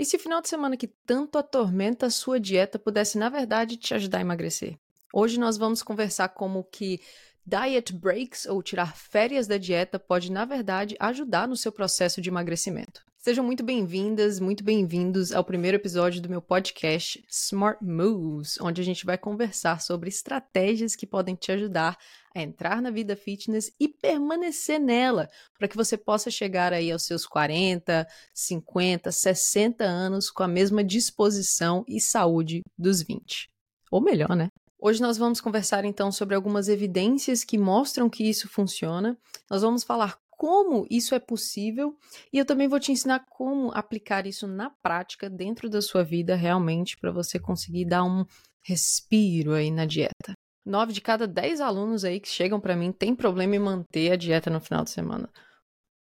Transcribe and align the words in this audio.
E 0.00 0.04
se 0.06 0.16
o 0.16 0.18
final 0.18 0.40
de 0.40 0.48
semana 0.48 0.78
que 0.78 0.86
tanto 0.86 1.36
atormenta 1.36 2.06
a 2.06 2.10
sua 2.10 2.40
dieta 2.40 2.78
pudesse, 2.78 3.18
na 3.18 3.28
verdade, 3.28 3.76
te 3.76 3.92
ajudar 3.92 4.16
a 4.16 4.20
emagrecer? 4.22 4.78
Hoje 5.12 5.38
nós 5.38 5.58
vamos 5.58 5.82
conversar 5.82 6.30
como 6.30 6.64
que 6.64 7.02
diet 7.44 7.92
breaks 7.92 8.46
ou 8.46 8.62
tirar 8.62 8.96
férias 8.96 9.46
da 9.46 9.58
dieta 9.58 9.98
pode, 9.98 10.32
na 10.32 10.46
verdade, 10.46 10.96
ajudar 10.98 11.46
no 11.46 11.54
seu 11.54 11.70
processo 11.70 12.18
de 12.22 12.30
emagrecimento. 12.30 13.04
Sejam 13.18 13.44
muito 13.44 13.62
bem-vindas, 13.62 14.40
muito 14.40 14.64
bem-vindos 14.64 15.32
ao 15.32 15.44
primeiro 15.44 15.76
episódio 15.76 16.22
do 16.22 16.30
meu 16.30 16.40
podcast 16.40 17.22
Smart 17.28 17.84
Moves, 17.84 18.58
onde 18.58 18.80
a 18.80 18.84
gente 18.84 19.04
vai 19.04 19.18
conversar 19.18 19.82
sobre 19.82 20.08
estratégias 20.08 20.96
que 20.96 21.06
podem 21.06 21.34
te 21.34 21.52
ajudar 21.52 21.98
a 22.34 22.40
entrar 22.40 22.80
na 22.80 22.90
vida 22.90 23.16
fitness 23.16 23.72
e 23.78 23.88
permanecer 23.88 24.78
nela, 24.78 25.28
para 25.58 25.68
que 25.68 25.76
você 25.76 25.96
possa 25.96 26.30
chegar 26.30 26.72
aí 26.72 26.90
aos 26.90 27.04
seus 27.04 27.26
40, 27.26 28.06
50, 28.32 29.10
60 29.10 29.84
anos 29.84 30.30
com 30.30 30.42
a 30.42 30.48
mesma 30.48 30.84
disposição 30.84 31.84
e 31.88 32.00
saúde 32.00 32.62
dos 32.78 33.02
20. 33.02 33.48
Ou 33.90 34.00
melhor, 34.00 34.36
né? 34.36 34.48
Hoje 34.78 35.02
nós 35.02 35.18
vamos 35.18 35.40
conversar 35.40 35.84
então 35.84 36.10
sobre 36.10 36.34
algumas 36.34 36.68
evidências 36.68 37.44
que 37.44 37.58
mostram 37.58 38.08
que 38.08 38.24
isso 38.24 38.48
funciona. 38.48 39.18
Nós 39.50 39.60
vamos 39.60 39.84
falar 39.84 40.18
como 40.30 40.86
isso 40.88 41.14
é 41.14 41.18
possível 41.18 41.94
e 42.32 42.38
eu 42.38 42.46
também 42.46 42.66
vou 42.66 42.80
te 42.80 42.90
ensinar 42.90 43.26
como 43.28 43.70
aplicar 43.72 44.26
isso 44.26 44.46
na 44.46 44.70
prática 44.70 45.28
dentro 45.28 45.68
da 45.68 45.82
sua 45.82 46.02
vida 46.02 46.34
realmente 46.34 46.96
para 46.96 47.12
você 47.12 47.38
conseguir 47.38 47.84
dar 47.84 48.04
um 48.04 48.24
respiro 48.62 49.52
aí 49.52 49.70
na 49.70 49.84
dieta. 49.84 50.32
Nove 50.70 50.92
de 50.92 51.00
cada 51.00 51.26
dez 51.26 51.60
alunos 51.60 52.04
aí 52.04 52.20
que 52.20 52.28
chegam 52.28 52.60
para 52.60 52.76
mim 52.76 52.92
têm 52.92 53.14
problema 53.14 53.56
em 53.56 53.58
manter 53.58 54.12
a 54.12 54.16
dieta 54.16 54.48
no 54.48 54.60
final 54.60 54.84
de 54.84 54.90
semana. 54.90 55.28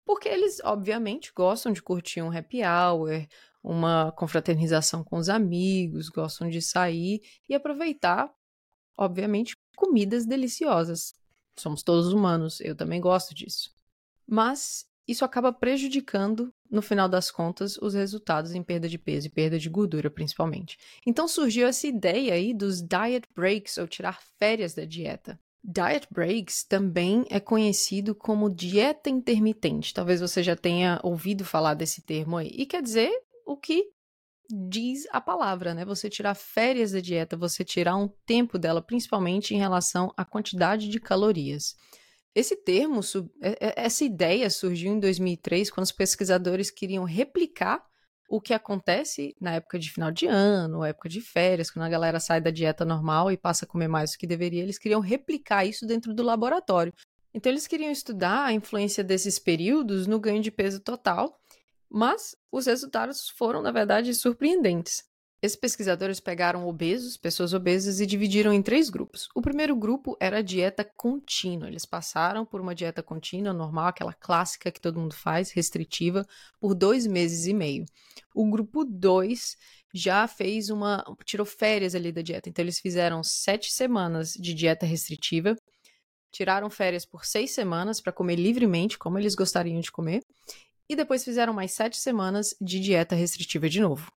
Porque 0.04 0.28
eles, 0.28 0.60
obviamente, 0.62 1.32
gostam 1.34 1.72
de 1.72 1.82
curtir 1.82 2.22
um 2.22 2.36
happy 2.36 2.62
hour, 2.62 3.26
uma 3.62 4.12
confraternização 4.12 5.02
com 5.02 5.16
os 5.16 5.28
amigos, 5.28 6.08
gostam 6.08 6.48
de 6.48 6.60
sair 6.60 7.20
e 7.48 7.54
aproveitar, 7.54 8.30
obviamente, 8.96 9.56
comidas 9.76 10.26
deliciosas. 10.26 11.14
Somos 11.56 11.82
todos 11.82 12.12
humanos, 12.12 12.60
eu 12.60 12.76
também 12.76 13.00
gosto 13.00 13.34
disso 13.34 13.70
mas 14.30 14.86
isso 15.08 15.24
acaba 15.24 15.52
prejudicando, 15.52 16.54
no 16.70 16.80
final 16.80 17.08
das 17.08 17.30
contas, 17.30 17.76
os 17.78 17.94
resultados 17.94 18.54
em 18.54 18.62
perda 18.62 18.88
de 18.88 18.98
peso 18.98 19.26
e 19.26 19.30
perda 19.30 19.58
de 19.58 19.68
gordura, 19.68 20.10
principalmente. 20.10 20.78
Então 21.04 21.26
surgiu 21.26 21.66
essa 21.66 21.86
ideia 21.86 22.34
aí 22.34 22.54
dos 22.54 22.80
diet 22.80 23.26
breaks, 23.34 23.76
ou 23.78 23.88
tirar 23.88 24.20
férias 24.38 24.74
da 24.74 24.84
dieta. 24.84 25.38
Diet 25.62 26.06
breaks 26.10 26.64
também 26.64 27.26
é 27.28 27.38
conhecido 27.38 28.14
como 28.14 28.48
dieta 28.48 29.10
intermitente. 29.10 29.92
Talvez 29.92 30.20
você 30.20 30.42
já 30.42 30.56
tenha 30.56 30.98
ouvido 31.02 31.44
falar 31.44 31.74
desse 31.74 32.02
termo 32.02 32.36
aí. 32.36 32.48
E 32.48 32.64
quer 32.64 32.82
dizer 32.82 33.10
o 33.44 33.56
que 33.56 33.90
diz 34.50 35.06
a 35.12 35.20
palavra, 35.20 35.74
né? 35.74 35.84
Você 35.84 36.08
tirar 36.08 36.34
férias 36.34 36.92
da 36.92 37.00
dieta, 37.00 37.36
você 37.36 37.64
tirar 37.64 37.96
um 37.96 38.08
tempo 38.26 38.58
dela, 38.58 38.80
principalmente 38.80 39.54
em 39.54 39.58
relação 39.58 40.12
à 40.16 40.24
quantidade 40.24 40.88
de 40.88 40.98
calorias. 40.98 41.76
Esse 42.34 42.56
termo, 42.56 43.00
é, 43.42 43.50
é, 43.60 43.84
essa 43.84 44.04
ideia 44.04 44.48
surgiu 44.48 44.92
em 44.92 45.00
2003, 45.00 45.70
quando 45.70 45.84
os 45.84 45.92
pesquisadores 45.92 46.70
queriam 46.70 47.04
replicar 47.04 47.84
o 48.28 48.40
que 48.40 48.54
acontece 48.54 49.34
na 49.40 49.54
época 49.54 49.76
de 49.76 49.90
final 49.90 50.12
de 50.12 50.26
ano, 50.26 50.84
época 50.84 51.08
de 51.08 51.20
férias, 51.20 51.68
quando 51.68 51.84
a 51.84 51.88
galera 51.88 52.20
sai 52.20 52.40
da 52.40 52.50
dieta 52.50 52.84
normal 52.84 53.32
e 53.32 53.36
passa 53.36 53.64
a 53.64 53.68
comer 53.68 53.88
mais 53.88 54.12
do 54.12 54.18
que 54.18 54.26
deveria, 54.26 54.62
eles 54.62 54.78
queriam 54.78 55.00
replicar 55.00 55.64
isso 55.64 55.84
dentro 55.84 56.14
do 56.14 56.22
laboratório. 56.22 56.94
Então, 57.34 57.50
eles 57.50 57.66
queriam 57.66 57.90
estudar 57.90 58.44
a 58.44 58.52
influência 58.52 59.02
desses 59.02 59.38
períodos 59.38 60.06
no 60.06 60.20
ganho 60.20 60.40
de 60.40 60.50
peso 60.50 60.78
total, 60.78 61.36
mas 61.88 62.36
os 62.52 62.66
resultados 62.66 63.28
foram, 63.30 63.60
na 63.60 63.72
verdade, 63.72 64.14
surpreendentes. 64.14 65.02
Esses 65.42 65.56
pesquisadores 65.56 66.20
pegaram 66.20 66.68
obesos, 66.68 67.16
pessoas 67.16 67.54
obesas, 67.54 67.98
e 67.98 68.04
dividiram 68.04 68.52
em 68.52 68.60
três 68.60 68.90
grupos. 68.90 69.26
O 69.34 69.40
primeiro 69.40 69.74
grupo 69.74 70.14
era 70.20 70.38
a 70.38 70.42
dieta 70.42 70.84
contínua. 70.84 71.66
Eles 71.66 71.86
passaram 71.86 72.44
por 72.44 72.60
uma 72.60 72.74
dieta 72.74 73.02
contínua, 73.02 73.54
normal, 73.54 73.86
aquela 73.86 74.12
clássica 74.12 74.70
que 74.70 74.80
todo 74.80 75.00
mundo 75.00 75.14
faz, 75.14 75.50
restritiva, 75.50 76.26
por 76.60 76.74
dois 76.74 77.06
meses 77.06 77.46
e 77.46 77.54
meio. 77.54 77.86
O 78.34 78.50
grupo 78.50 78.84
2 78.84 79.56
já 79.94 80.28
fez 80.28 80.68
uma. 80.68 81.02
tirou 81.24 81.46
férias 81.46 81.94
ali 81.94 82.12
da 82.12 82.20
dieta. 82.20 82.50
Então, 82.50 82.62
eles 82.62 82.78
fizeram 82.78 83.24
sete 83.24 83.72
semanas 83.72 84.34
de 84.34 84.52
dieta 84.52 84.84
restritiva, 84.84 85.56
tiraram 86.30 86.68
férias 86.68 87.06
por 87.06 87.24
seis 87.24 87.52
semanas 87.52 87.98
para 87.98 88.12
comer 88.12 88.36
livremente, 88.36 88.98
como 88.98 89.18
eles 89.18 89.34
gostariam 89.34 89.80
de 89.80 89.90
comer, 89.90 90.22
e 90.86 90.94
depois 90.94 91.24
fizeram 91.24 91.54
mais 91.54 91.72
sete 91.72 91.96
semanas 91.96 92.54
de 92.60 92.78
dieta 92.78 93.14
restritiva 93.14 93.68
de 93.68 93.80
novo. 93.80 94.12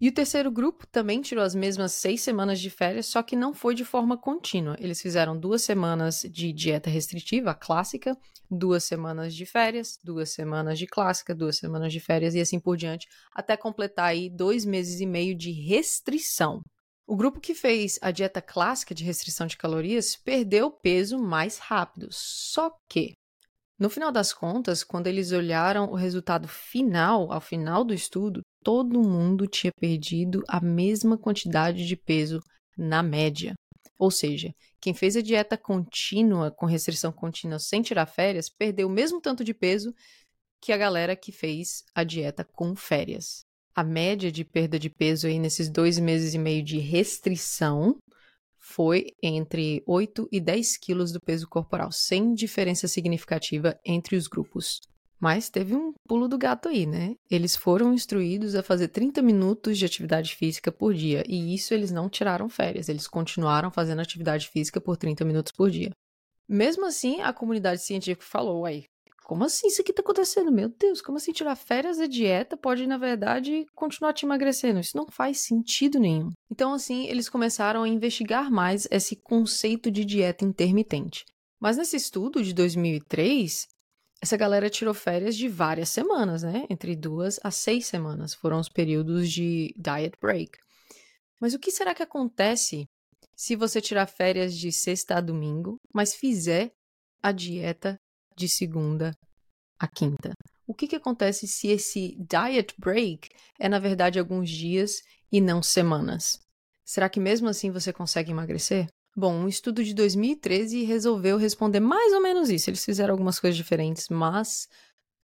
E 0.00 0.08
o 0.08 0.12
terceiro 0.12 0.48
grupo 0.48 0.86
também 0.86 1.20
tirou 1.20 1.42
as 1.42 1.56
mesmas 1.56 1.92
seis 1.92 2.20
semanas 2.20 2.60
de 2.60 2.70
férias, 2.70 3.06
só 3.06 3.20
que 3.20 3.34
não 3.34 3.52
foi 3.52 3.74
de 3.74 3.84
forma 3.84 4.16
contínua. 4.16 4.76
Eles 4.78 5.02
fizeram 5.02 5.36
duas 5.36 5.62
semanas 5.62 6.24
de 6.30 6.52
dieta 6.52 6.88
restritiva, 6.88 7.52
clássica, 7.52 8.16
duas 8.48 8.84
semanas 8.84 9.34
de 9.34 9.44
férias, 9.44 9.98
duas 10.04 10.30
semanas 10.30 10.78
de 10.78 10.86
clássica, 10.86 11.34
duas 11.34 11.56
semanas 11.56 11.92
de 11.92 11.98
férias 11.98 12.36
e 12.36 12.40
assim 12.40 12.60
por 12.60 12.76
diante, 12.76 13.08
até 13.34 13.56
completar 13.56 14.06
aí 14.06 14.30
dois 14.30 14.64
meses 14.64 15.00
e 15.00 15.06
meio 15.06 15.36
de 15.36 15.50
restrição. 15.50 16.62
O 17.04 17.16
grupo 17.16 17.40
que 17.40 17.54
fez 17.54 17.98
a 18.00 18.12
dieta 18.12 18.40
clássica 18.40 18.94
de 18.94 19.02
restrição 19.02 19.48
de 19.48 19.56
calorias 19.56 20.14
perdeu 20.14 20.70
peso 20.70 21.18
mais 21.18 21.58
rápido, 21.58 22.06
só 22.12 22.70
que 22.88 23.14
no 23.78 23.88
final 23.88 24.10
das 24.10 24.32
contas, 24.32 24.82
quando 24.82 25.06
eles 25.06 25.30
olharam 25.30 25.90
o 25.90 25.94
resultado 25.94 26.48
final, 26.48 27.32
ao 27.32 27.40
final 27.40 27.84
do 27.84 27.94
estudo, 27.94 28.40
todo 28.64 29.02
mundo 29.02 29.46
tinha 29.46 29.72
perdido 29.78 30.42
a 30.48 30.60
mesma 30.60 31.16
quantidade 31.16 31.86
de 31.86 31.96
peso 31.96 32.40
na 32.76 33.02
média. 33.02 33.54
Ou 33.96 34.10
seja, 34.10 34.52
quem 34.80 34.94
fez 34.94 35.16
a 35.16 35.22
dieta 35.22 35.56
contínua, 35.56 36.50
com 36.50 36.66
restrição 36.66 37.12
contínua, 37.12 37.58
sem 37.58 37.80
tirar 37.82 38.06
férias, 38.06 38.48
perdeu 38.48 38.88
o 38.88 38.90
mesmo 38.90 39.20
tanto 39.20 39.44
de 39.44 39.54
peso 39.54 39.94
que 40.60 40.72
a 40.72 40.76
galera 40.76 41.14
que 41.14 41.30
fez 41.30 41.84
a 41.94 42.02
dieta 42.02 42.44
com 42.44 42.74
férias. 42.74 43.42
A 43.74 43.84
média 43.84 44.30
de 44.30 44.44
perda 44.44 44.76
de 44.78 44.90
peso 44.90 45.28
aí 45.28 45.38
nesses 45.38 45.68
dois 45.68 45.98
meses 45.98 46.34
e 46.34 46.38
meio 46.38 46.64
de 46.64 46.78
restrição 46.78 47.96
foi 48.68 49.06
entre 49.22 49.82
8 49.86 50.28
e 50.30 50.38
10 50.38 50.76
quilos 50.76 51.10
do 51.10 51.20
peso 51.20 51.48
corporal, 51.48 51.90
sem 51.90 52.34
diferença 52.34 52.86
significativa 52.86 53.78
entre 53.84 54.14
os 54.14 54.28
grupos. 54.28 54.80
Mas 55.18 55.48
teve 55.48 55.74
um 55.74 55.94
pulo 56.06 56.28
do 56.28 56.36
gato 56.36 56.68
aí, 56.68 56.84
né? 56.84 57.14
Eles 57.30 57.56
foram 57.56 57.94
instruídos 57.94 58.54
a 58.54 58.62
fazer 58.62 58.88
30 58.88 59.22
minutos 59.22 59.78
de 59.78 59.86
atividade 59.86 60.36
física 60.36 60.70
por 60.70 60.92
dia, 60.92 61.24
e 61.26 61.54
isso 61.54 61.72
eles 61.72 61.90
não 61.90 62.10
tiraram 62.10 62.48
férias, 62.48 62.90
eles 62.90 63.08
continuaram 63.08 63.70
fazendo 63.70 64.02
atividade 64.02 64.48
física 64.48 64.80
por 64.80 64.98
30 64.98 65.24
minutos 65.24 65.50
por 65.50 65.70
dia. 65.70 65.90
Mesmo 66.46 66.84
assim, 66.84 67.22
a 67.22 67.32
comunidade 67.32 67.82
científica 67.82 68.24
falou: 68.24 68.66
aí, 68.66 68.84
como 69.28 69.44
assim 69.44 69.66
isso 69.66 69.82
aqui 69.82 69.92
tá 69.92 70.00
acontecendo? 70.00 70.50
Meu 70.50 70.70
Deus, 70.70 71.02
como 71.02 71.18
assim 71.18 71.32
tirar 71.32 71.54
férias 71.54 71.98
da 71.98 72.06
dieta 72.06 72.56
pode, 72.56 72.86
na 72.86 72.96
verdade, 72.96 73.66
continuar 73.74 74.14
te 74.14 74.24
emagrecendo? 74.24 74.80
Isso 74.80 74.96
não 74.96 75.06
faz 75.06 75.40
sentido 75.40 76.00
nenhum. 76.00 76.30
Então, 76.50 76.72
assim, 76.72 77.06
eles 77.08 77.28
começaram 77.28 77.82
a 77.82 77.88
investigar 77.88 78.50
mais 78.50 78.88
esse 78.90 79.14
conceito 79.16 79.90
de 79.90 80.02
dieta 80.02 80.46
intermitente. 80.46 81.26
Mas 81.60 81.76
nesse 81.76 81.94
estudo 81.94 82.42
de 82.42 82.54
2003, 82.54 83.66
essa 84.22 84.34
galera 84.34 84.70
tirou 84.70 84.94
férias 84.94 85.36
de 85.36 85.46
várias 85.46 85.90
semanas, 85.90 86.42
né? 86.42 86.64
Entre 86.70 86.96
duas 86.96 87.38
a 87.44 87.50
seis 87.50 87.86
semanas 87.86 88.32
foram 88.32 88.58
os 88.58 88.70
períodos 88.70 89.30
de 89.30 89.74
diet 89.76 90.16
break. 90.22 90.52
Mas 91.38 91.52
o 91.52 91.58
que 91.58 91.70
será 91.70 91.94
que 91.94 92.02
acontece 92.02 92.86
se 93.36 93.54
você 93.54 93.78
tirar 93.78 94.06
férias 94.06 94.56
de 94.56 94.72
sexta 94.72 95.16
a 95.16 95.20
domingo, 95.20 95.76
mas 95.92 96.14
fizer 96.14 96.72
a 97.22 97.30
dieta 97.30 98.00
de 98.38 98.48
segunda 98.48 99.12
a 99.78 99.86
quinta? 99.86 100.32
O 100.66 100.74
que, 100.74 100.86
que 100.86 100.96
acontece 100.96 101.46
se 101.46 101.68
esse 101.68 102.16
diet 102.18 102.74
break 102.78 103.28
é, 103.58 103.68
na 103.68 103.78
verdade, 103.78 104.18
alguns 104.18 104.48
dias 104.48 105.02
e 105.30 105.40
não 105.40 105.62
semanas? 105.62 106.38
Será 106.84 107.08
que 107.08 107.20
mesmo 107.20 107.48
assim 107.48 107.70
você 107.70 107.92
consegue 107.92 108.30
emagrecer? 108.30 108.86
Bom, 109.16 109.34
um 109.34 109.48
estudo 109.48 109.82
de 109.82 109.94
2013 109.94 110.84
resolveu 110.84 111.36
responder 111.36 111.80
mais 111.80 112.12
ou 112.12 112.22
menos 112.22 112.50
isso. 112.50 112.70
Eles 112.70 112.84
fizeram 112.84 113.12
algumas 113.12 113.40
coisas 113.40 113.56
diferentes, 113.56 114.08
mas 114.08 114.68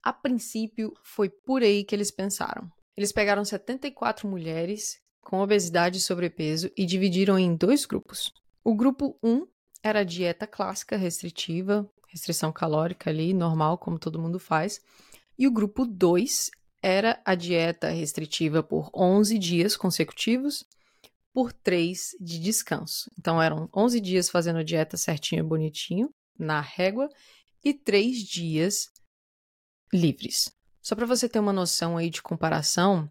a 0.03 0.13
princípio 0.13 0.93
foi 1.03 1.29
por 1.29 1.61
aí 1.61 1.83
que 1.83 1.93
eles 1.93 2.11
pensaram. 2.11 2.71
Eles 2.95 3.11
pegaram 3.11 3.43
74 3.43 4.27
mulheres 4.27 4.99
com 5.21 5.41
obesidade 5.41 5.97
e 5.97 6.01
sobrepeso 6.01 6.69
e 6.77 6.85
dividiram 6.85 7.37
em 7.37 7.55
dois 7.55 7.85
grupos. 7.85 8.31
O 8.63 8.75
grupo 8.75 9.17
1 9.23 9.45
era 9.83 9.99
a 9.99 10.03
dieta 10.03 10.45
clássica 10.45 10.95
restritiva, 10.95 11.89
restrição 12.07 12.51
calórica 12.51 13.09
ali, 13.09 13.33
normal, 13.33 13.77
como 13.77 13.97
todo 13.99 14.19
mundo 14.19 14.39
faz. 14.39 14.81
E 15.37 15.47
o 15.47 15.51
grupo 15.51 15.85
2 15.85 16.51
era 16.81 17.21
a 17.25 17.35
dieta 17.35 17.89
restritiva 17.89 18.61
por 18.61 18.89
11 18.93 19.37
dias 19.37 19.77
consecutivos 19.77 20.65
por 21.33 21.53
três 21.53 22.11
de 22.19 22.39
descanso. 22.39 23.09
Então 23.17 23.41
eram 23.41 23.69
11 23.75 24.01
dias 24.01 24.29
fazendo 24.29 24.59
a 24.59 24.63
dieta 24.63 24.97
certinho, 24.97 25.47
bonitinho, 25.47 26.13
na 26.37 26.59
régua, 26.59 27.09
e 27.63 27.73
três 27.73 28.17
dias 28.17 28.89
livres. 29.93 30.51
Só 30.81 30.95
para 30.95 31.05
você 31.05 31.29
ter 31.29 31.39
uma 31.39 31.53
noção 31.53 31.95
aí 31.95 32.09
de 32.09 32.21
comparação, 32.21 33.09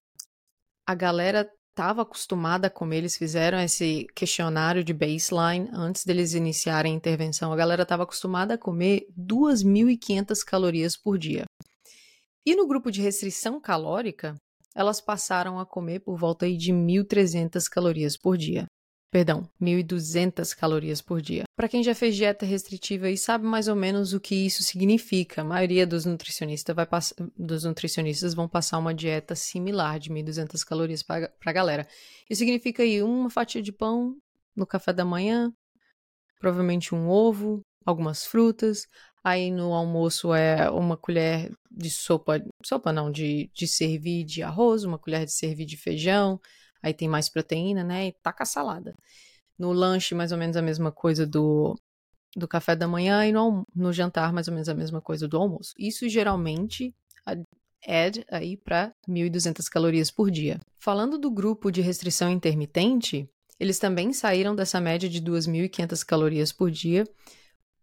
a 0.85 0.95
galera 0.95 1.49
estava 1.81 2.03
acostumada 2.03 2.67
a 2.67 2.71
comer, 2.71 2.99
eles 2.99 3.17
fizeram 3.17 3.59
esse 3.59 4.07
questionário 4.15 4.85
de 4.85 4.93
baseline 4.93 5.71
antes 5.73 6.05
deles 6.05 6.35
iniciarem 6.35 6.93
a 6.93 6.97
intervenção. 6.97 7.51
A 7.51 7.57
galera 7.57 7.85
estava 7.85 8.03
acostumada 8.03 8.53
a 8.53 8.59
comer 8.59 9.07
2.500 9.19 10.45
calorias 10.47 10.95
por 10.95 11.17
dia. 11.17 11.47
E 12.45 12.55
no 12.55 12.69
grupo 12.69 12.91
de 12.91 13.01
restrição 13.01 13.59
calórica, 13.59 14.35
elas 14.77 15.01
passaram 15.01 15.59
a 15.59 15.65
comer 15.65 16.01
por 16.01 16.19
volta 16.19 16.47
de 16.47 16.71
1.300 16.71 17.65
calorias 17.71 18.15
por 18.15 18.37
dia. 18.37 18.67
Perdão, 19.11 19.49
1.200 19.61 20.55
calorias 20.55 21.03
por 21.03 21.21
dia. 21.21 21.43
Para 21.57 21.69
quem 21.69 21.83
já 21.83 21.97
fez 21.97 22.15
dieta 22.15 22.47
restritiva 22.47 23.11
e 23.11 23.19
sabe 23.19 23.45
mais 23.45 23.67
ou 23.67 23.75
menos 23.75 24.13
o 24.13 24.21
que 24.21 24.35
isso 24.47 24.63
significa, 24.63 25.41
a 25.41 25.45
maioria 25.45 25.85
dos 25.85 26.05
nutricionistas, 26.05 26.77
vai 26.77 26.87
pass... 26.87 27.13
dos 27.37 27.65
nutricionistas 27.65 28.35
vão 28.35 28.49
passar 28.49 28.79
uma 28.79 28.95
dieta 28.95 29.35
similar 29.35 29.99
de 29.99 30.11
1.200 30.11 30.65
calorias 30.65 31.03
para 31.03 31.29
a 31.45 31.53
galera. 31.53 31.89
Isso 32.31 32.39
significa 32.39 32.85
aí 32.85 33.03
uma 33.03 33.29
fatia 33.29 33.61
de 33.61 33.73
pão 33.73 34.17
no 34.55 34.65
café 34.65 34.93
da 34.93 35.05
manhã, 35.05 35.53
provavelmente 36.39 36.95
um 36.95 37.09
ovo, 37.09 37.63
algumas 37.85 38.25
frutas. 38.25 38.87
Aí 39.25 39.51
no 39.51 39.75
almoço 39.75 40.33
é 40.33 40.71
uma 40.71 40.97
colher 40.97 41.51
de 41.69 41.91
sopa, 41.91 42.41
sopa 42.65 42.93
não, 42.93 43.11
de, 43.11 43.51
de 43.53 43.67
servir 43.67 44.25
de 44.25 44.41
arroz, 44.43 44.85
uma 44.85 44.99
colher 44.99 45.27
de 45.27 45.33
servir 45.33 45.67
de 45.67 45.77
feijão, 45.77 46.41
aí 46.83 46.95
tem 46.95 47.09
mais 47.09 47.29
proteína, 47.29 47.85
né? 47.85 48.09
E 48.09 48.13
taca 48.13 48.43
a 48.43 48.47
salada. 48.47 48.95
No 49.59 49.73
lanche, 49.73 50.15
mais 50.15 50.33
ou 50.33 50.39
menos 50.39 50.57
a 50.57 50.63
mesma 50.63 50.91
coisa 50.91 51.27
do, 51.27 51.77
do 52.37 52.49
café 52.49 52.75
da 52.75 52.89
manhã 52.89 53.27
e 53.27 53.33
no, 53.33 53.67
no 53.75 53.93
jantar, 53.93 54.33
mais 54.33 54.49
ou 54.49 54.55
menos 54.55 54.69
a 54.69 54.75
mesma 54.75 55.01
coisa 55.01 55.29
do 55.29 55.37
almoço. 55.37 55.75
Isso 55.79 56.09
geralmente 56.09 56.95
add 57.87 58.25
aí 58.31 58.57
para 58.57 58.93
1.200 59.09 59.69
calorias 59.69 60.11
por 60.11 60.31
dia. 60.31 60.61
Falando 60.79 61.19
do 61.19 61.31
grupo 61.31 61.71
de 61.71 61.81
restrição 61.81 62.31
intermitente, 62.31 63.29
eles 63.59 63.79
também 63.79 64.13
saíram 64.13 64.55
dessa 64.55 64.81
média 64.81 65.09
de 65.09 65.21
2.500 65.21 66.05
calorias 66.05 66.53
por 66.53 66.71
dia 66.71 67.07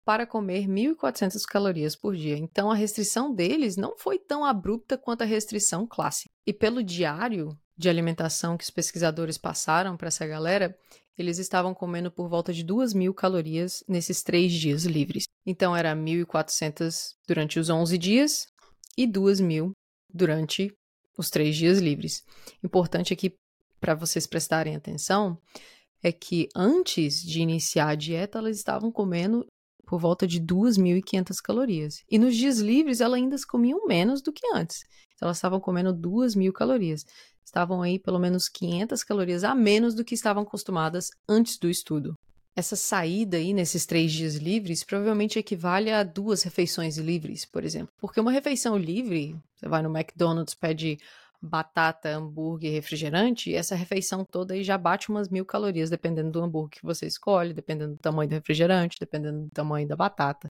para 0.03 0.25
comer 0.25 0.67
1.400 0.67 1.43
calorias 1.47 1.95
por 1.95 2.15
dia. 2.15 2.37
Então 2.37 2.71
a 2.71 2.75
restrição 2.75 3.33
deles 3.33 3.75
não 3.75 3.97
foi 3.97 4.17
tão 4.17 4.45
abrupta 4.45 4.97
quanto 4.97 5.23
a 5.23 5.25
restrição 5.25 5.85
clássica. 5.85 6.31
E 6.45 6.53
pelo 6.53 6.81
diário 6.81 7.49
de 7.77 7.89
alimentação 7.89 8.57
que 8.57 8.63
os 8.63 8.69
pesquisadores 8.69 9.37
passaram 9.37 9.95
para 9.95 10.07
essa 10.07 10.25
galera, 10.25 10.77
eles 11.17 11.37
estavam 11.37 11.73
comendo 11.73 12.11
por 12.11 12.27
volta 12.27 12.53
de 12.53 12.63
2.000 12.63 13.13
calorias 13.13 13.83
nesses 13.87 14.23
três 14.23 14.51
dias 14.51 14.83
livres. 14.85 15.25
Então 15.45 15.75
era 15.75 15.95
1.400 15.95 17.15
durante 17.27 17.59
os 17.59 17.69
11 17.69 17.97
dias 17.97 18.47
e 18.97 19.07
2.000 19.07 19.71
durante 20.13 20.73
os 21.17 21.29
três 21.29 21.55
dias 21.55 21.79
livres. 21.79 22.23
Importante 22.63 23.13
aqui 23.13 23.33
para 23.79 23.95
vocês 23.95 24.27
prestarem 24.27 24.75
atenção 24.75 25.39
é 26.03 26.11
que 26.11 26.47
antes 26.55 27.21
de 27.21 27.41
iniciar 27.41 27.89
a 27.89 27.95
dieta, 27.95 28.37
elas 28.37 28.57
estavam 28.57 28.91
comendo 28.91 29.45
por 29.85 29.99
volta 29.99 30.27
de 30.27 30.39
2.500 30.41 31.41
calorias. 31.41 32.03
E 32.09 32.19
nos 32.19 32.35
dias 32.35 32.59
livres, 32.59 33.01
elas 33.01 33.19
ainda 33.19 33.35
comiam 33.47 33.87
menos 33.87 34.21
do 34.21 34.33
que 34.33 34.45
antes. 34.53 34.83
Então, 35.15 35.27
elas 35.27 35.37
estavam 35.37 35.59
comendo 35.59 35.93
2.000 35.93 36.51
calorias 36.51 37.05
estavam 37.47 37.81
aí 37.81 37.97
pelo 37.97 38.19
menos 38.19 38.49
500 38.49 39.03
calorias 39.05 39.43
a 39.45 39.55
menos 39.55 39.95
do 39.95 40.03
que 40.03 40.13
estavam 40.13 40.43
acostumadas 40.43 41.09
antes 41.27 41.57
do 41.57 41.69
estudo. 41.69 42.13
Essa 42.53 42.75
saída 42.75 43.37
aí 43.37 43.53
nesses 43.53 43.85
três 43.85 44.11
dias 44.11 44.35
livres 44.35 44.83
provavelmente 44.83 45.39
equivale 45.39 45.89
a 45.89 46.03
duas 46.03 46.43
refeições 46.43 46.97
livres, 46.97 47.45
por 47.45 47.63
exemplo. 47.63 47.93
Porque 47.99 48.19
uma 48.19 48.31
refeição 48.31 48.77
livre, 48.77 49.35
você 49.55 49.69
vai 49.69 49.81
no 49.81 49.95
McDonald's, 49.95 50.55
pede 50.55 50.97
batata, 51.41 52.09
hambúrguer, 52.09 52.73
refrigerante, 52.73 53.53
essa 53.53 53.75
refeição 53.75 54.25
toda 54.25 54.53
aí 54.53 54.63
já 54.63 54.77
bate 54.77 55.09
umas 55.09 55.29
mil 55.29 55.45
calorias, 55.45 55.89
dependendo 55.89 56.31
do 56.31 56.43
hambúrguer 56.43 56.79
que 56.79 56.85
você 56.85 57.05
escolhe, 57.05 57.53
dependendo 57.53 57.93
do 57.93 57.99
tamanho 57.99 58.29
do 58.29 58.33
refrigerante, 58.33 58.97
dependendo 58.99 59.43
do 59.43 59.49
tamanho 59.51 59.87
da 59.87 59.95
batata. 59.95 60.49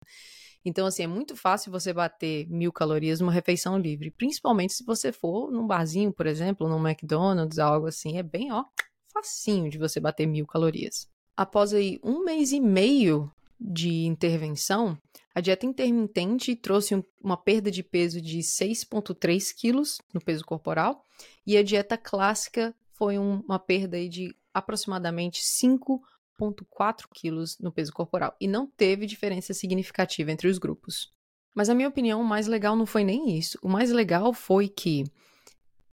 Então, 0.68 0.86
assim, 0.86 1.04
é 1.04 1.08
muito 1.08 1.34
fácil 1.34 1.72
você 1.72 1.94
bater 1.94 2.46
mil 2.50 2.74
calorias 2.74 3.22
numa 3.22 3.32
refeição 3.32 3.78
livre, 3.78 4.12
principalmente 4.12 4.74
se 4.74 4.84
você 4.84 5.14
for 5.14 5.50
num 5.50 5.66
barzinho, 5.66 6.12
por 6.12 6.28
exemplo, 6.28 6.68
num 6.68 6.86
McDonald's, 6.86 7.58
algo 7.58 7.88
assim, 7.88 8.18
é 8.18 8.24
bem, 8.24 8.52
ó, 8.52 8.66
facinho 9.14 9.70
de 9.70 9.78
você 9.78 9.98
bater 10.02 10.28
mil 10.28 10.46
calorias. 10.46 11.08
Após 11.38 11.74
aí 11.74 12.02
um 12.04 12.26
mês 12.26 12.52
e 12.52 12.60
meio 12.60 13.32
de 13.58 14.06
intervenção, 14.06 14.98
a 15.34 15.40
dieta 15.40 15.66
intermitente 15.66 16.54
trouxe 16.54 16.96
um, 16.96 17.04
uma 17.24 17.38
perda 17.38 17.72
de 17.72 17.82
peso 17.82 18.20
de 18.20 18.40
6,3 18.40 19.56
quilos 19.56 20.00
no 20.14 20.20
peso 20.20 20.44
corporal 20.44 21.02
e 21.46 21.56
a 21.56 21.64
dieta 21.64 21.98
clássica 21.98 22.76
foi 22.92 23.18
um, 23.18 23.40
uma 23.48 23.58
perda 23.58 23.96
aí 23.96 24.10
de 24.10 24.36
aproximadamente 24.54 25.42
5 25.42 26.02
1,4 26.40 27.06
quilos 27.14 27.58
no 27.60 27.72
peso 27.72 27.92
corporal 27.92 28.36
e 28.40 28.48
não 28.48 28.68
teve 28.68 29.06
diferença 29.06 29.54
significativa 29.54 30.32
entre 30.32 30.48
os 30.48 30.58
grupos. 30.58 31.14
Mas 31.56 31.70
a 31.70 31.76
minha 31.76 31.90
opinião, 31.90 32.22
o 32.22 32.26
mais 32.26 32.46
legal 32.46 32.76
não 32.76 32.86
foi 32.86 33.04
nem 33.04 33.36
isso. 33.38 33.58
O 33.64 33.68
mais 33.68 33.92
legal 33.92 34.32
foi 34.34 34.68
que 34.70 35.04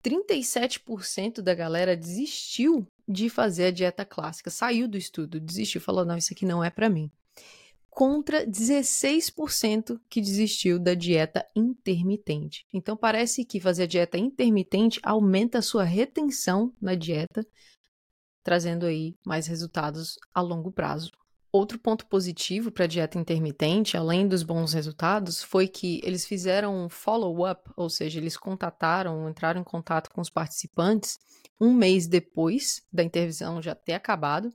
37% 0.05 1.41
da 1.41 1.55
galera 1.55 1.96
desistiu 1.96 2.87
de 3.08 3.31
fazer 3.31 3.67
a 3.67 3.70
dieta 3.70 4.05
clássica, 4.05 4.50
saiu 4.50 4.87
do 4.87 4.99
estudo, 4.99 5.41
desistiu, 5.41 5.81
falou: 5.81 6.05
não, 6.05 6.19
isso 6.19 6.35
aqui 6.35 6.44
não 6.44 6.62
é 6.62 6.69
para 6.69 6.90
mim. 6.90 7.11
Contra 7.88 8.47
16% 8.47 9.99
que 10.11 10.20
desistiu 10.20 10.79
da 10.79 10.94
dieta 10.94 11.47
intermitente. 11.55 12.67
Então, 12.73 12.97
parece 12.97 13.44
que 13.44 13.61
fazer 13.61 13.85
a 13.85 13.87
dieta 13.87 14.19
intermitente 14.19 15.00
aumenta 15.02 15.58
a 15.58 15.62
sua 15.62 15.85
retenção 15.85 16.75
na 16.81 16.94
dieta 16.94 17.47
trazendo 18.44 18.87
aí 18.87 19.17
mais 19.26 19.46
resultados 19.46 20.19
a 20.32 20.41
longo 20.41 20.70
prazo. 20.70 21.11
Outro 21.50 21.79
ponto 21.79 22.06
positivo 22.06 22.70
para 22.70 22.85
a 22.85 22.88
dieta 22.88 23.19
intermitente, 23.19 23.96
além 23.96 24.29
dos 24.29 24.43
bons 24.43 24.73
resultados, 24.73 25.43
foi 25.43 25.67
que 25.67 26.00
eles 26.05 26.26
fizeram 26.26 26.85
um 26.85 26.88
follow-up, 26.88 27.70
ou 27.76 27.88
seja, 27.88 28.19
eles 28.19 28.37
contataram, 28.37 29.29
entraram 29.29 29.61
em 29.61 29.64
contato 29.64 30.11
com 30.11 30.20
os 30.20 30.29
participantes 30.29 31.19
um 31.61 31.73
mês 31.73 32.06
depois 32.06 32.82
da 32.93 33.02
intervenção 33.05 33.62
já 33.62 33.75
ter 33.75 33.94
acabado. 33.94 34.52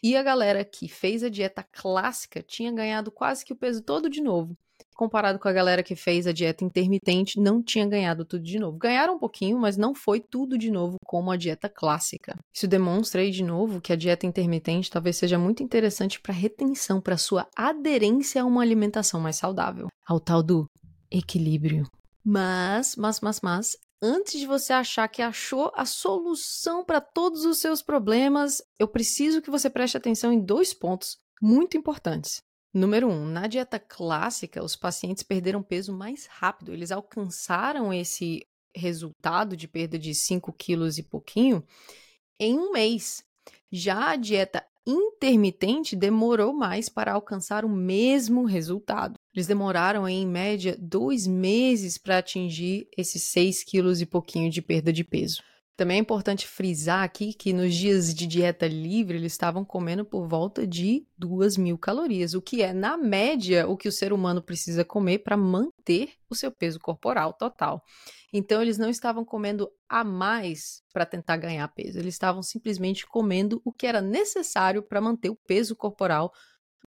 E 0.00 0.16
a 0.16 0.22
galera 0.22 0.64
que 0.64 0.88
fez 0.88 1.24
a 1.24 1.28
dieta 1.28 1.62
clássica 1.62 2.40
tinha 2.40 2.72
ganhado 2.72 3.10
quase 3.10 3.44
que 3.44 3.52
o 3.52 3.56
peso 3.56 3.82
todo 3.82 4.08
de 4.08 4.22
novo 4.22 4.56
comparado 4.94 5.38
com 5.38 5.48
a 5.48 5.52
galera 5.52 5.82
que 5.82 5.94
fez 5.94 6.26
a 6.26 6.32
dieta 6.32 6.64
intermitente, 6.64 7.40
não 7.40 7.62
tinha 7.62 7.86
ganhado 7.86 8.24
tudo 8.24 8.42
de 8.42 8.58
novo. 8.58 8.76
Ganharam 8.78 9.14
um 9.14 9.18
pouquinho, 9.18 9.58
mas 9.58 9.76
não 9.76 9.94
foi 9.94 10.20
tudo 10.20 10.58
de 10.58 10.70
novo 10.70 10.96
como 11.04 11.30
a 11.30 11.36
dieta 11.36 11.68
clássica. 11.68 12.36
Isso 12.52 12.66
demonstra 12.66 13.20
aí 13.20 13.30
de 13.30 13.44
novo 13.44 13.80
que 13.80 13.92
a 13.92 13.96
dieta 13.96 14.26
intermitente 14.26 14.90
talvez 14.90 15.16
seja 15.16 15.38
muito 15.38 15.62
interessante 15.62 16.20
para 16.20 16.34
retenção, 16.34 17.00
para 17.00 17.16
sua 17.16 17.46
aderência 17.56 18.42
a 18.42 18.44
uma 18.44 18.62
alimentação 18.62 19.20
mais 19.20 19.36
saudável, 19.36 19.88
ao 20.06 20.18
tal 20.18 20.42
do 20.42 20.66
equilíbrio. 21.10 21.86
Mas, 22.24 22.96
mas, 22.96 23.20
mas, 23.20 23.40
mas, 23.40 23.76
antes 24.02 24.40
de 24.40 24.46
você 24.46 24.72
achar 24.72 25.08
que 25.08 25.22
achou 25.22 25.72
a 25.74 25.84
solução 25.84 26.84
para 26.84 27.00
todos 27.00 27.44
os 27.44 27.58
seus 27.58 27.82
problemas, 27.82 28.62
eu 28.78 28.88
preciso 28.88 29.40
que 29.40 29.50
você 29.50 29.70
preste 29.70 29.96
atenção 29.96 30.32
em 30.32 30.40
dois 30.40 30.74
pontos 30.74 31.16
muito 31.40 31.76
importantes. 31.76 32.42
Número 32.72 33.08
1. 33.08 33.10
Um, 33.10 33.24
na 33.24 33.46
dieta 33.46 33.78
clássica, 33.78 34.62
os 34.62 34.76
pacientes 34.76 35.22
perderam 35.22 35.62
peso 35.62 35.92
mais 35.92 36.26
rápido. 36.26 36.72
Eles 36.72 36.90
alcançaram 36.90 37.92
esse 37.92 38.46
resultado 38.74 39.56
de 39.56 39.66
perda 39.66 39.98
de 39.98 40.14
5 40.14 40.52
quilos 40.52 40.98
e 40.98 41.02
pouquinho 41.02 41.64
em 42.38 42.58
um 42.58 42.72
mês. 42.72 43.24
Já 43.72 44.10
a 44.10 44.16
dieta 44.16 44.64
intermitente 44.86 45.96
demorou 45.96 46.52
mais 46.52 46.88
para 46.88 47.12
alcançar 47.12 47.64
o 47.64 47.68
mesmo 47.68 48.44
resultado. 48.44 49.18
Eles 49.34 49.46
demoraram, 49.46 50.08
em 50.08 50.26
média, 50.26 50.76
dois 50.78 51.26
meses 51.26 51.98
para 51.98 52.18
atingir 52.18 52.88
esses 52.96 53.22
6 53.24 53.64
quilos 53.64 54.00
e 54.00 54.06
pouquinho 54.06 54.50
de 54.50 54.62
perda 54.62 54.92
de 54.92 55.04
peso. 55.04 55.42
Também 55.78 55.98
é 55.98 56.00
importante 56.00 56.44
frisar 56.44 57.04
aqui 57.04 57.32
que 57.32 57.52
nos 57.52 57.72
dias 57.72 58.12
de 58.12 58.26
dieta 58.26 58.66
livre 58.66 59.16
eles 59.16 59.30
estavam 59.30 59.64
comendo 59.64 60.04
por 60.04 60.26
volta 60.26 60.66
de 60.66 61.06
2 61.16 61.56
mil 61.56 61.78
calorias, 61.78 62.34
o 62.34 62.42
que 62.42 62.62
é, 62.62 62.72
na 62.72 62.96
média, 62.96 63.64
o 63.68 63.76
que 63.76 63.86
o 63.86 63.92
ser 63.92 64.12
humano 64.12 64.42
precisa 64.42 64.84
comer 64.84 65.20
para 65.20 65.36
manter 65.36 66.14
o 66.28 66.34
seu 66.34 66.50
peso 66.50 66.80
corporal 66.80 67.32
total. 67.32 67.80
Então, 68.32 68.60
eles 68.60 68.76
não 68.76 68.90
estavam 68.90 69.24
comendo 69.24 69.70
a 69.88 70.02
mais 70.02 70.82
para 70.92 71.06
tentar 71.06 71.36
ganhar 71.36 71.68
peso, 71.68 71.96
eles 71.96 72.14
estavam 72.14 72.42
simplesmente 72.42 73.06
comendo 73.06 73.62
o 73.64 73.72
que 73.72 73.86
era 73.86 74.00
necessário 74.00 74.82
para 74.82 75.00
manter 75.00 75.30
o 75.30 75.38
peso 75.46 75.76
corporal 75.76 76.32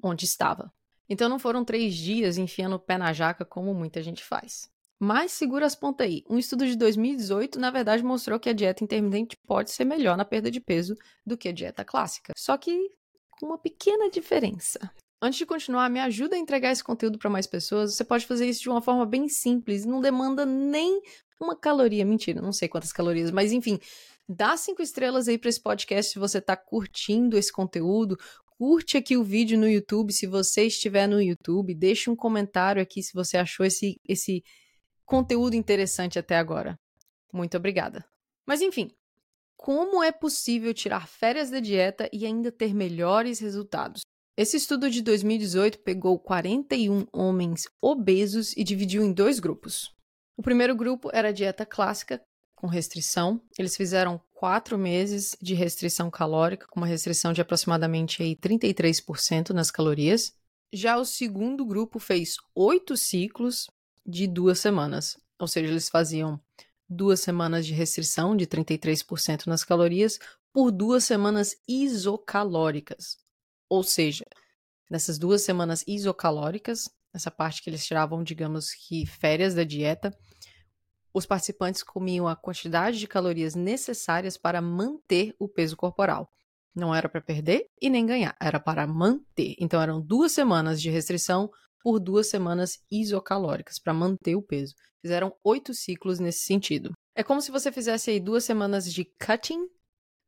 onde 0.01 0.23
estava. 0.23 0.71
Então, 1.09 1.27
não 1.27 1.37
foram 1.37 1.65
três 1.65 1.93
dias 1.93 2.37
enfiando 2.37 2.77
o 2.77 2.79
pé 2.79 2.97
na 2.97 3.11
jaca 3.11 3.43
como 3.43 3.73
muita 3.73 4.01
gente 4.01 4.23
faz. 4.23 4.71
Mas 4.99 5.31
segura 5.31 5.65
as 5.65 5.75
pontas 5.75 6.05
aí. 6.05 6.23
Um 6.29 6.37
estudo 6.37 6.67
de 6.67 6.75
2018, 6.75 7.57
na 7.57 7.71
verdade, 7.71 8.03
mostrou 8.03 8.39
que 8.39 8.49
a 8.49 8.53
dieta 8.53 8.83
intermitente 8.83 9.37
pode 9.47 9.71
ser 9.71 9.85
melhor 9.85 10.17
na 10.17 10.25
perda 10.25 10.51
de 10.51 10.59
peso 10.59 10.95
do 11.25 11.37
que 11.37 11.47
a 11.47 11.53
dieta 11.53 11.85
clássica. 11.85 12.33
Só 12.37 12.57
que 12.57 12.77
com 13.31 13.45
uma 13.45 13.57
pequena 13.57 14.09
diferença. 14.09 14.79
Antes 15.21 15.39
de 15.39 15.45
continuar, 15.45 15.89
me 15.89 15.99
ajuda 15.99 16.35
a 16.35 16.39
entregar 16.39 16.71
esse 16.71 16.83
conteúdo 16.83 17.17
para 17.17 17.29
mais 17.29 17.47
pessoas. 17.47 17.95
Você 17.95 18.03
pode 18.03 18.25
fazer 18.25 18.47
isso 18.47 18.61
de 18.61 18.69
uma 18.69 18.81
forma 18.81 19.05
bem 19.05 19.29
simples, 19.29 19.85
não 19.85 20.01
demanda 20.01 20.45
nem 20.45 21.01
uma 21.39 21.55
caloria. 21.55 22.05
Mentira, 22.05 22.41
não 22.41 22.51
sei 22.51 22.67
quantas 22.67 22.91
calorias, 22.91 23.31
mas 23.31 23.53
enfim, 23.53 23.79
Dá 24.31 24.55
cinco 24.55 24.83
estrelas 24.83 25.27
aí 25.27 25.39
para 25.39 25.49
esse 25.49 25.59
podcast 25.59 26.13
se 26.13 26.19
você 26.19 26.37
está 26.37 26.55
curtindo 26.55 27.35
esse 27.35 27.51
conteúdo. 27.51 28.15
Curte 28.59 28.95
aqui 28.95 29.17
o 29.17 29.23
vídeo 29.23 29.57
no 29.57 29.67
YouTube 29.67 30.13
se 30.13 30.27
você 30.27 30.67
estiver 30.67 31.07
no 31.07 31.19
YouTube. 31.19 31.73
Deixe 31.73 32.11
um 32.11 32.15
comentário 32.15 32.79
aqui 32.79 33.01
se 33.01 33.11
você 33.11 33.37
achou 33.37 33.65
esse, 33.65 33.99
esse 34.07 34.43
conteúdo 35.09 35.55
interessante 35.55 36.19
até 36.19 36.37
agora. 36.37 36.79
Muito 37.33 37.57
obrigada. 37.57 38.05
Mas 38.45 38.61
enfim, 38.61 38.91
como 39.57 40.03
é 40.03 40.11
possível 40.11 40.71
tirar 40.71 41.07
férias 41.07 41.49
da 41.49 41.59
dieta 41.59 42.07
e 42.13 42.27
ainda 42.27 42.51
ter 42.51 42.75
melhores 42.75 43.39
resultados? 43.39 44.01
Esse 44.37 44.55
estudo 44.55 44.89
de 44.89 45.01
2018 45.01 45.79
pegou 45.79 46.19
41 46.19 47.07
homens 47.11 47.67
obesos 47.81 48.55
e 48.55 48.63
dividiu 48.63 49.03
em 49.03 49.11
dois 49.11 49.39
grupos. 49.39 49.91
O 50.37 50.43
primeiro 50.43 50.75
grupo 50.75 51.09
era 51.11 51.29
a 51.29 51.33
dieta 51.33 51.65
clássica, 51.65 52.21
com 52.55 52.67
restrição. 52.67 53.41
Eles 53.57 53.75
fizeram 53.75 54.21
quatro 54.31 54.77
meses 54.77 55.35
de 55.41 55.55
restrição 55.55 56.11
calórica, 56.11 56.67
com 56.67 56.79
uma 56.79 56.87
restrição 56.87 57.33
de 57.33 57.41
aproximadamente 57.41 58.21
aí, 58.21 58.35
33% 58.35 59.49
nas 59.49 59.71
calorias. 59.71 60.31
Já 60.71 60.97
o 60.97 61.03
segundo 61.03 61.65
grupo 61.65 61.99
fez 61.99 62.35
oito 62.55 62.95
ciclos 62.95 63.67
de 64.09 64.27
duas 64.27 64.59
semanas, 64.59 65.17
ou 65.37 65.47
seja, 65.47 65.67
eles 65.67 65.87
faziam 65.87 66.41
duas 66.89 67.19
semanas 67.19 67.65
de 67.65 67.73
restrição 67.73 68.35
de 68.35 68.47
33% 68.47 69.45
nas 69.45 69.63
calorias 69.63 70.19
por 70.51 70.71
duas 70.71 71.03
semanas 71.03 71.55
isocalóricas. 71.67 73.17
Ou 73.69 73.83
seja, 73.83 74.25
nessas 74.89 75.19
duas 75.19 75.43
semanas 75.43 75.83
isocalóricas, 75.87 76.89
essa 77.13 77.29
parte 77.29 77.61
que 77.61 77.69
eles 77.69 77.85
tiravam, 77.85 78.23
digamos 78.23 78.73
que 78.73 79.05
férias 79.05 79.53
da 79.53 79.63
dieta, 79.63 80.11
os 81.13 81.25
participantes 81.25 81.83
comiam 81.83 82.27
a 82.27 82.35
quantidade 82.35 82.99
de 82.99 83.07
calorias 83.07 83.53
necessárias 83.53 84.37
para 84.37 84.61
manter 84.61 85.35
o 85.37 85.47
peso 85.47 85.77
corporal. 85.77 86.31
Não 86.73 86.93
era 86.93 87.09
para 87.09 87.21
perder 87.21 87.67
e 87.79 87.89
nem 87.89 88.05
ganhar, 88.05 88.35
era 88.39 88.59
para 88.59 88.87
manter. 88.87 89.55
Então 89.59 89.81
eram 89.81 90.01
duas 90.01 90.31
semanas 90.31 90.81
de 90.81 90.89
restrição 90.89 91.51
por 91.81 91.99
duas 91.99 92.27
semanas 92.27 92.79
isocalóricas 92.91 93.79
para 93.79 93.93
manter 93.93 94.35
o 94.35 94.41
peso. 94.41 94.75
Fizeram 95.01 95.33
oito 95.43 95.73
ciclos 95.73 96.19
nesse 96.19 96.41
sentido. 96.41 96.91
É 97.15 97.23
como 97.23 97.41
se 97.41 97.51
você 97.51 97.71
fizesse 97.71 98.11
aí 98.11 98.19
duas 98.19 98.43
semanas 98.43 98.91
de 98.91 99.05
cutting 99.05 99.67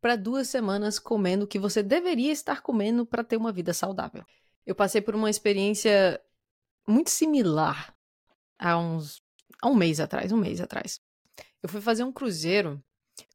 para 0.02 0.16
duas 0.16 0.48
semanas 0.48 0.98
comendo 0.98 1.46
o 1.46 1.48
que 1.48 1.60
você 1.60 1.84
deveria 1.84 2.32
estar 2.32 2.62
comendo 2.62 3.06
para 3.06 3.24
ter 3.24 3.38
uma 3.38 3.52
vida 3.52 3.74
saudável. 3.74 4.24
Eu 4.66 4.76
passei 4.76 5.02
por 5.02 5.16
uma 5.16 5.30
experiência 5.30 6.20
muito 6.88 7.10
similar 7.10 7.96
há 8.58 8.78
uns 8.78 9.22
há 9.62 9.70
um 9.70 9.76
mês 9.76 10.00
atrás, 10.00 10.32
um 10.32 10.38
mês 10.38 10.60
atrás. 10.60 11.00
Eu 11.62 11.70
fui 11.70 11.82
fazer 11.82 12.04
um 12.04 12.12
cruzeiro 12.12 12.84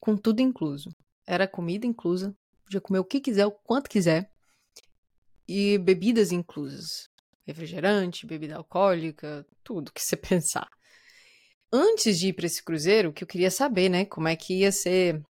com 0.00 0.16
tudo 0.16 0.40
incluso. 0.40 0.90
Era 1.26 1.46
comida 1.46 1.87
inclusa, 1.87 2.37
podia 2.64 2.80
comer 2.80 2.99
o 2.99 3.04
que 3.04 3.20
quiser, 3.20 3.46
o 3.46 3.52
quanto 3.52 3.88
quiser, 3.88 4.30
e 5.49 5.78
bebidas 5.78 6.32
inclusas. 6.32 7.08
Refrigerante, 7.47 8.26
bebida 8.26 8.57
alcoólica, 8.57 9.47
tudo 9.62 9.93
que 9.93 10.03
você 10.03 10.17
pensar. 10.17 10.69
Antes 11.73 12.19
de 12.19 12.29
ir 12.29 12.33
para 12.33 12.47
esse 12.47 12.62
cruzeiro, 12.62 13.12
que 13.12 13.23
eu 13.23 13.29
queria 13.29 13.50
saber, 13.50 13.88
né, 13.88 14.05
como 14.05 14.29
é 14.29 14.37
que 14.37 14.61
ia 14.61 14.73
ser 14.73 15.23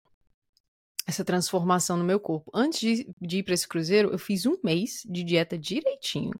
essa 1.06 1.25
transformação 1.25 1.96
no 1.96 2.04
meu 2.04 2.18
corpo. 2.18 2.50
Antes 2.52 2.80
de, 2.80 3.14
de 3.20 3.38
ir 3.38 3.42
para 3.42 3.54
esse 3.54 3.66
cruzeiro, 3.66 4.11
eu 4.11 4.18
fiz 4.18 4.44
um 4.44 4.56
mês 4.62 5.02
de 5.04 5.23
dieta 5.23 5.56
direitinho. 5.56 6.32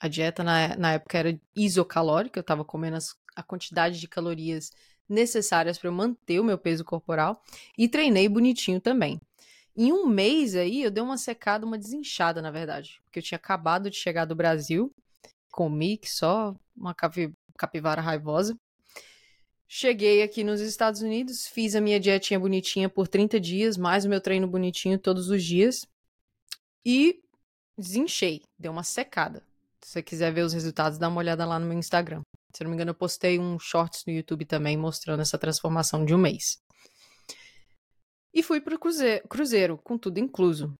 A 0.00 0.08
dieta 0.08 0.42
na, 0.42 0.76
na 0.76 0.92
época 0.94 1.18
era 1.18 1.40
isocalórica, 1.54 2.38
eu 2.38 2.42
estava 2.42 2.64
comendo 2.64 2.96
as 2.96 3.14
a 3.34 3.42
quantidade 3.42 3.98
de 3.98 4.08
calorias 4.08 4.70
necessárias 5.08 5.78
para 5.78 5.88
eu 5.88 5.92
manter 5.92 6.40
o 6.40 6.44
meu 6.44 6.56
peso 6.56 6.84
corporal 6.84 7.42
e 7.76 7.88
treinei 7.88 8.28
bonitinho 8.28 8.80
também. 8.80 9.20
Em 9.76 9.92
um 9.92 10.06
mês 10.06 10.54
aí, 10.54 10.82
eu 10.82 10.90
dei 10.90 11.02
uma 11.02 11.18
secada, 11.18 11.66
uma 11.66 11.76
desinchada, 11.76 12.40
na 12.40 12.50
verdade, 12.50 13.00
porque 13.04 13.18
eu 13.18 13.22
tinha 13.22 13.36
acabado 13.36 13.90
de 13.90 13.96
chegar 13.96 14.24
do 14.24 14.34
Brasil, 14.34 14.94
comi 15.54 15.96
que 15.96 16.10
só 16.10 16.52
uma 16.76 16.92
capivara 17.56 18.02
raivosa. 18.02 18.58
Cheguei 19.68 20.20
aqui 20.20 20.42
nos 20.42 20.60
Estados 20.60 21.00
Unidos, 21.00 21.46
fiz 21.46 21.76
a 21.76 21.80
minha 21.80 22.00
dietinha 22.00 22.40
bonitinha 22.40 22.88
por 22.88 23.06
30 23.06 23.38
dias, 23.38 23.76
mais 23.76 24.04
o 24.04 24.08
meu 24.08 24.20
treino 24.20 24.48
bonitinho 24.48 24.98
todos 24.98 25.30
os 25.30 25.44
dias 25.44 25.86
e 26.84 27.22
desinchei, 27.78 28.42
deu 28.58 28.72
uma 28.72 28.82
secada. 28.82 29.44
Se 29.80 29.92
você 29.92 30.02
quiser 30.02 30.32
ver 30.32 30.42
os 30.42 30.52
resultados, 30.52 30.98
dá 30.98 31.08
uma 31.08 31.18
olhada 31.18 31.46
lá 31.46 31.58
no 31.58 31.66
meu 31.66 31.78
Instagram. 31.78 32.22
Se 32.52 32.64
não 32.64 32.70
me 32.70 32.74
engano, 32.74 32.90
eu 32.90 32.94
postei 32.94 33.38
um 33.38 33.58
shorts 33.58 34.04
no 34.06 34.12
YouTube 34.12 34.44
também 34.44 34.76
mostrando 34.76 35.20
essa 35.20 35.38
transformação 35.38 36.04
de 36.04 36.14
um 36.14 36.18
mês. 36.18 36.58
E 38.32 38.42
fui 38.42 38.60
pro 38.60 38.78
cruzeiro, 38.78 39.28
cruzeiro 39.28 39.78
com 39.78 39.96
tudo 39.96 40.18
incluso. 40.18 40.74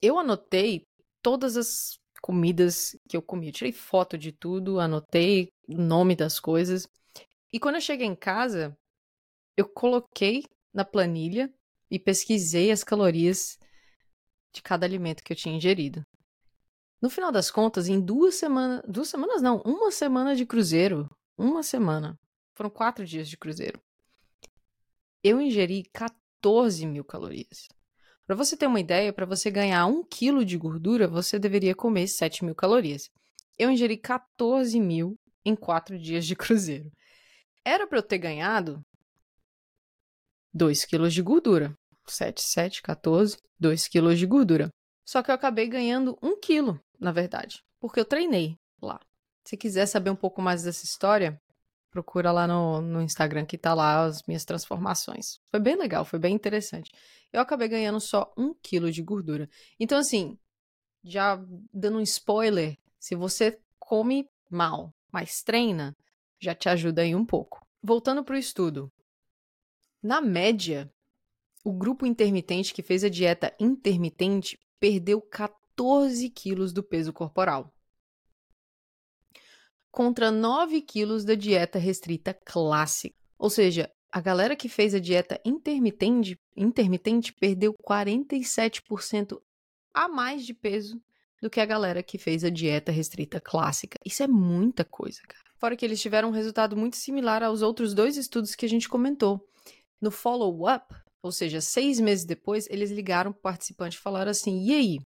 Eu 0.00 0.18
anotei 0.18 0.84
todas 1.22 1.56
as 1.56 2.00
comidas 2.20 2.96
que 3.08 3.16
eu 3.16 3.22
comi. 3.22 3.48
Eu 3.48 3.52
tirei 3.52 3.72
foto 3.72 4.16
de 4.18 4.32
tudo, 4.32 4.78
anotei 4.78 5.52
o 5.68 5.74
nome 5.80 6.14
das 6.14 6.38
coisas. 6.38 6.86
E 7.52 7.58
quando 7.58 7.76
eu 7.76 7.80
cheguei 7.80 8.06
em 8.06 8.14
casa, 8.14 8.76
eu 9.56 9.68
coloquei 9.68 10.44
na 10.72 10.84
planilha 10.84 11.52
e 11.90 11.98
pesquisei 11.98 12.70
as 12.70 12.84
calorias 12.84 13.58
de 14.52 14.62
cada 14.62 14.86
alimento 14.86 15.22
que 15.22 15.32
eu 15.32 15.36
tinha 15.36 15.56
ingerido. 15.56 16.04
No 17.00 17.08
final 17.08 17.32
das 17.32 17.50
contas, 17.50 17.88
em 17.88 18.00
duas 18.00 18.34
semanas. 18.34 18.82
Duas 18.86 19.08
semanas 19.08 19.40
não, 19.40 19.62
uma 19.64 19.90
semana 19.90 20.36
de 20.36 20.44
cruzeiro. 20.44 21.08
Uma 21.36 21.62
semana. 21.62 22.18
Foram 22.54 22.68
quatro 22.68 23.06
dias 23.06 23.28
de 23.28 23.38
cruzeiro. 23.38 23.80
Eu 25.22 25.40
ingeri 25.40 25.84
14 25.92 26.86
mil 26.86 27.04
calorias. 27.04 27.68
Para 28.30 28.36
você 28.36 28.56
ter 28.56 28.68
uma 28.68 28.78
ideia, 28.78 29.12
para 29.12 29.26
você 29.26 29.50
ganhar 29.50 29.86
um 29.86 30.04
quilo 30.04 30.44
de 30.44 30.56
gordura, 30.56 31.08
você 31.08 31.36
deveria 31.36 31.74
comer 31.74 32.06
7 32.06 32.44
mil 32.44 32.54
calorias. 32.54 33.10
Eu 33.58 33.72
ingeri 33.72 33.96
14 33.96 34.78
mil 34.78 35.18
em 35.44 35.56
quatro 35.56 35.98
dias 35.98 36.24
de 36.24 36.36
cruzeiro. 36.38 36.92
Era 37.64 37.88
para 37.88 37.98
eu 37.98 38.02
ter 38.04 38.18
ganhado 38.18 38.80
2 40.54 40.84
quilos 40.84 41.12
de 41.12 41.20
gordura. 41.22 41.76
7, 42.06 42.40
7, 42.40 42.82
14, 42.82 43.36
2 43.58 43.88
quilos 43.88 44.16
de 44.16 44.26
gordura. 44.26 44.68
Só 45.04 45.24
que 45.24 45.32
eu 45.32 45.34
acabei 45.34 45.66
ganhando 45.66 46.16
um 46.22 46.38
quilo 46.38 46.80
na 47.00 47.10
verdade, 47.10 47.64
porque 47.80 47.98
eu 47.98 48.04
treinei 48.04 48.54
lá. 48.80 49.00
Se 49.44 49.56
quiser 49.56 49.86
saber 49.86 50.10
um 50.10 50.14
pouco 50.14 50.40
mais 50.40 50.62
dessa 50.62 50.84
história, 50.84 51.36
procura 51.90 52.30
lá 52.30 52.46
no, 52.46 52.80
no 52.80 53.02
Instagram 53.02 53.44
que 53.44 53.58
tá 53.58 53.74
lá 53.74 54.04
as 54.04 54.22
minhas 54.24 54.44
transformações. 54.44 55.40
Foi 55.50 55.60
bem 55.60 55.76
legal, 55.76 56.04
foi 56.04 56.18
bem 56.18 56.34
interessante. 56.34 56.90
Eu 57.32 57.40
acabei 57.40 57.68
ganhando 57.68 58.00
só 58.00 58.32
um 58.36 58.54
quilo 58.54 58.90
de 58.90 59.02
gordura. 59.02 59.48
Então, 59.78 59.98
assim, 59.98 60.38
já 61.02 61.42
dando 61.72 61.98
um 61.98 62.02
spoiler, 62.02 62.78
se 62.98 63.14
você 63.14 63.58
come 63.78 64.28
mal, 64.48 64.94
mas 65.12 65.42
treina, 65.42 65.96
já 66.38 66.54
te 66.54 66.68
ajuda 66.68 67.02
aí 67.02 67.14
um 67.14 67.24
pouco. 67.24 67.64
Voltando 67.82 68.24
para 68.24 68.34
o 68.34 68.38
estudo. 68.38 68.92
Na 70.02 70.20
média, 70.20 70.90
o 71.64 71.72
grupo 71.72 72.06
intermitente 72.06 72.72
que 72.72 72.82
fez 72.82 73.04
a 73.04 73.08
dieta 73.08 73.54
intermitente 73.60 74.58
perdeu 74.78 75.20
14 75.20 76.28
quilos 76.30 76.72
do 76.72 76.82
peso 76.82 77.12
corporal, 77.12 77.72
contra 79.90 80.30
9 80.30 80.80
quilos 80.82 81.24
da 81.24 81.34
dieta 81.34 81.78
restrita 81.78 82.32
clássica. 82.32 83.16
Ou 83.38 83.50
seja, 83.50 83.90
a 84.12 84.20
galera 84.20 84.56
que 84.56 84.68
fez 84.68 84.94
a 84.94 84.98
dieta 84.98 85.40
intermitente, 85.44 86.38
intermitente 86.56 87.32
perdeu 87.32 87.74
47% 87.86 89.40
a 89.94 90.08
mais 90.08 90.44
de 90.44 90.54
peso 90.54 91.00
do 91.40 91.48
que 91.48 91.60
a 91.60 91.66
galera 91.66 92.02
que 92.02 92.18
fez 92.18 92.44
a 92.44 92.50
dieta 92.50 92.92
restrita 92.92 93.40
clássica. 93.40 93.96
Isso 94.04 94.22
é 94.22 94.26
muita 94.26 94.84
coisa, 94.84 95.20
cara. 95.26 95.44
Fora 95.56 95.76
que 95.76 95.84
eles 95.84 96.00
tiveram 96.00 96.28
um 96.28 96.32
resultado 96.32 96.76
muito 96.76 96.96
similar 96.96 97.42
aos 97.42 97.62
outros 97.62 97.94
dois 97.94 98.16
estudos 98.16 98.54
que 98.54 98.66
a 98.66 98.68
gente 98.68 98.88
comentou. 98.88 99.46
No 100.00 100.10
follow-up, 100.10 100.94
ou 101.22 101.30
seja, 101.30 101.60
seis 101.60 102.00
meses 102.00 102.24
depois, 102.24 102.66
eles 102.70 102.90
ligaram 102.90 103.32
para 103.32 103.38
o 103.38 103.42
participante 103.42 103.96
e 103.96 104.00
falaram 104.00 104.30
assim: 104.30 104.64
e 104.64 104.74
aí? 104.74 104.98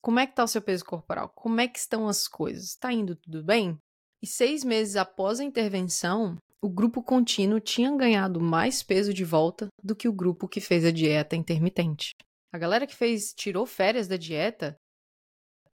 Como 0.00 0.18
é 0.18 0.26
que 0.26 0.32
está 0.32 0.42
o 0.42 0.48
seu 0.48 0.60
peso 0.60 0.84
corporal? 0.84 1.28
Como 1.28 1.60
é 1.60 1.68
que 1.68 1.78
estão 1.78 2.08
as 2.08 2.26
coisas? 2.26 2.70
Está 2.70 2.92
indo 2.92 3.14
tudo 3.14 3.44
bem? 3.44 3.78
E 4.22 4.26
seis 4.26 4.62
meses 4.62 4.94
após 4.94 5.40
a 5.40 5.44
intervenção, 5.44 6.36
o 6.60 6.68
grupo 6.68 7.02
contínuo 7.02 7.58
tinha 7.58 7.90
ganhado 7.96 8.40
mais 8.40 8.80
peso 8.80 9.12
de 9.12 9.24
volta 9.24 9.66
do 9.82 9.96
que 9.96 10.06
o 10.06 10.12
grupo 10.12 10.46
que 10.46 10.60
fez 10.60 10.84
a 10.84 10.92
dieta 10.92 11.34
intermitente. 11.34 12.14
A 12.52 12.58
galera 12.58 12.86
que 12.86 12.94
fez 12.94 13.34
tirou 13.34 13.66
férias 13.66 14.06
da 14.06 14.16
dieta 14.16 14.76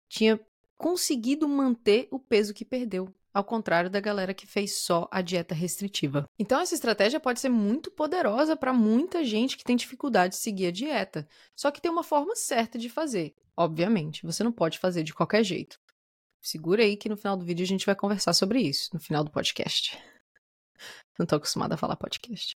tinha 0.08 0.40
conseguido 0.78 1.46
manter 1.50 2.08
o 2.10 2.18
peso 2.18 2.54
que 2.54 2.64
perdeu, 2.64 3.14
ao 3.34 3.44
contrário 3.44 3.90
da 3.90 4.00
galera 4.00 4.34
que 4.34 4.48
fez 4.48 4.78
só 4.78 5.10
a 5.12 5.22
dieta 5.22 5.54
restritiva. 5.54 6.24
Então 6.40 6.62
essa 6.62 6.74
estratégia 6.74 7.20
pode 7.20 7.42
ser 7.42 7.50
muito 7.50 7.92
poderosa 7.92 8.56
para 8.56 8.72
muita 8.72 9.26
gente 9.26 9.58
que 9.58 9.64
tem 9.66 9.76
dificuldade 9.76 10.36
de 10.36 10.40
seguir 10.40 10.68
a 10.68 10.72
dieta, 10.72 11.28
só 11.54 11.70
que 11.70 11.82
tem 11.82 11.92
uma 11.92 12.04
forma 12.04 12.34
certa 12.34 12.78
de 12.80 12.88
fazer. 12.88 13.36
Obviamente, 13.58 14.26
você 14.26 14.42
não 14.42 14.54
pode 14.54 14.80
fazer 14.80 15.04
de 15.04 15.14
qualquer 15.14 15.44
jeito. 15.44 15.78
Segura 16.42 16.84
aí 16.84 16.96
que 16.96 17.10
no 17.10 17.18
final 17.18 17.36
do 17.36 17.46
vídeo 17.46 17.64
a 17.64 17.68
gente 17.68 17.86
vai 17.86 17.96
conversar 17.96 18.34
sobre 18.34 18.62
isso, 18.62 18.90
no 18.94 19.00
final 19.00 19.24
do 19.24 19.32
podcast. 19.32 19.98
Não 21.18 21.26
tô 21.26 21.36
acostumada 21.36 21.76
a 21.76 21.78
falar 21.78 21.96
podcast. 21.96 22.56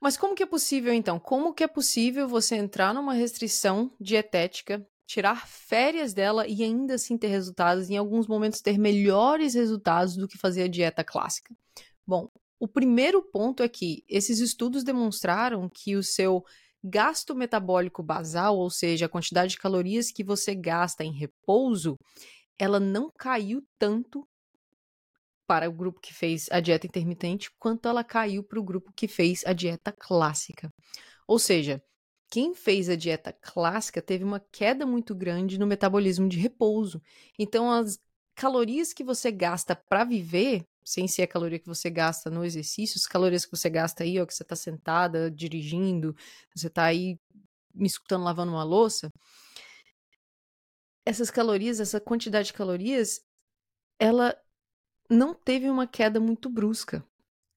Mas 0.00 0.16
como 0.16 0.34
que 0.34 0.42
é 0.42 0.46
possível 0.46 0.92
então? 0.94 1.18
Como 1.18 1.52
que 1.52 1.64
é 1.64 1.68
possível 1.68 2.28
você 2.28 2.56
entrar 2.56 2.94
numa 2.94 3.12
restrição 3.12 3.92
dietética, 4.00 4.86
tirar 5.06 5.46
férias 5.46 6.14
dela 6.14 6.46
e 6.46 6.62
ainda 6.62 6.94
assim 6.94 7.18
ter 7.18 7.28
resultados, 7.28 7.90
em 7.90 7.96
alguns 7.96 8.26
momentos 8.26 8.60
ter 8.60 8.78
melhores 8.78 9.54
resultados 9.54 10.16
do 10.16 10.28
que 10.28 10.38
fazer 10.38 10.62
a 10.62 10.68
dieta 10.68 11.02
clássica? 11.02 11.54
Bom, 12.06 12.30
o 12.60 12.68
primeiro 12.68 13.22
ponto 13.22 13.62
é 13.62 13.68
que 13.68 14.04
esses 14.08 14.38
estudos 14.38 14.84
demonstraram 14.84 15.68
que 15.68 15.96
o 15.96 16.02
seu 16.02 16.44
gasto 16.82 17.34
metabólico 17.34 18.02
basal, 18.02 18.56
ou 18.56 18.70
seja, 18.70 19.06
a 19.06 19.08
quantidade 19.08 19.52
de 19.52 19.58
calorias 19.58 20.10
que 20.10 20.24
você 20.24 20.54
gasta 20.54 21.04
em 21.04 21.12
repouso, 21.12 21.96
ela 22.58 22.78
não 22.80 23.10
caiu 23.16 23.62
tanto 23.78 24.26
para 25.46 25.68
o 25.68 25.72
grupo 25.72 26.00
que 26.00 26.12
fez 26.12 26.46
a 26.50 26.60
dieta 26.60 26.86
intermitente, 26.86 27.50
quanto 27.58 27.88
ela 27.88 28.04
caiu 28.04 28.44
para 28.44 28.60
o 28.60 28.62
grupo 28.62 28.92
que 28.94 29.08
fez 29.08 29.42
a 29.46 29.54
dieta 29.54 29.90
clássica. 29.90 30.68
Ou 31.26 31.38
seja, 31.38 31.82
quem 32.30 32.54
fez 32.54 32.90
a 32.90 32.96
dieta 32.96 33.32
clássica 33.32 34.02
teve 34.02 34.24
uma 34.24 34.40
queda 34.52 34.84
muito 34.84 35.14
grande 35.14 35.58
no 35.58 35.66
metabolismo 35.66 36.28
de 36.28 36.38
repouso. 36.38 37.00
Então, 37.38 37.70
as 37.72 37.98
calorias 38.34 38.92
que 38.92 39.02
você 39.02 39.32
gasta 39.32 39.74
para 39.74 40.04
viver, 40.04 40.64
sem 40.88 41.06
ser 41.06 41.22
a 41.22 41.28
caloria 41.28 41.58
que 41.58 41.66
você 41.66 41.90
gasta 41.90 42.30
no 42.30 42.44
exercício, 42.44 42.96
as 42.96 43.06
calorias 43.06 43.44
que 43.44 43.50
você 43.50 43.68
gasta 43.68 44.04
aí, 44.04 44.18
ó, 44.18 44.24
que 44.24 44.32
você 44.32 44.42
está 44.42 44.56
sentada, 44.56 45.30
dirigindo, 45.30 46.16
você 46.54 46.68
está 46.68 46.84
aí 46.84 47.18
me 47.74 47.86
escutando 47.86 48.24
lavando 48.24 48.52
uma 48.52 48.64
louça, 48.64 49.12
essas 51.04 51.30
calorias, 51.30 51.78
essa 51.78 52.00
quantidade 52.00 52.48
de 52.48 52.54
calorias, 52.54 53.20
ela 53.98 54.34
não 55.10 55.34
teve 55.34 55.68
uma 55.68 55.86
queda 55.86 56.18
muito 56.18 56.48
brusca. 56.48 57.04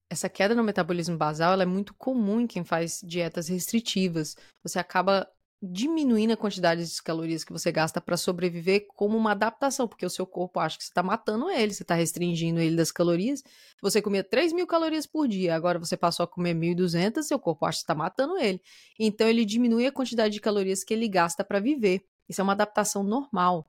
Essa 0.09 0.27
queda 0.27 0.53
no 0.53 0.63
metabolismo 0.63 1.17
basal 1.17 1.59
é 1.59 1.65
muito 1.65 1.93
comum 1.93 2.41
em 2.41 2.47
quem 2.47 2.65
faz 2.65 3.01
dietas 3.01 3.47
restritivas. 3.47 4.35
Você 4.61 4.77
acaba 4.77 5.29
diminuindo 5.61 6.33
a 6.33 6.37
quantidade 6.37 6.83
de 6.83 7.03
calorias 7.03 7.43
que 7.43 7.51
você 7.51 7.71
gasta 7.71 8.01
para 8.01 8.17
sobreviver 8.17 8.87
como 8.95 9.15
uma 9.15 9.33
adaptação, 9.33 9.87
porque 9.87 10.05
o 10.05 10.09
seu 10.09 10.25
corpo 10.25 10.59
acha 10.59 10.75
que 10.75 10.83
você 10.83 10.89
está 10.89 11.03
matando 11.03 11.51
ele, 11.51 11.71
você 11.71 11.83
está 11.83 11.93
restringindo 11.93 12.59
ele 12.59 12.75
das 12.75 12.91
calorias. 12.91 13.43
Você 13.79 14.01
comia 14.01 14.23
3 14.23 14.53
mil 14.53 14.65
calorias 14.65 15.05
por 15.05 15.27
dia, 15.27 15.55
agora 15.55 15.77
você 15.77 15.95
passou 15.95 16.23
a 16.23 16.27
comer 16.27 16.55
1.200, 16.55 17.21
seu 17.21 17.37
corpo 17.37 17.65
acha 17.65 17.77
que 17.77 17.83
está 17.83 17.93
matando 17.93 18.37
ele. 18.39 18.59
Então 18.99 19.27
ele 19.27 19.45
diminui 19.45 19.85
a 19.85 19.91
quantidade 19.91 20.33
de 20.33 20.41
calorias 20.41 20.83
que 20.83 20.93
ele 20.93 21.07
gasta 21.07 21.43
para 21.43 21.59
viver. 21.59 22.03
Isso 22.27 22.41
é 22.41 22.43
uma 22.43 22.53
adaptação 22.53 23.03
normal. 23.03 23.67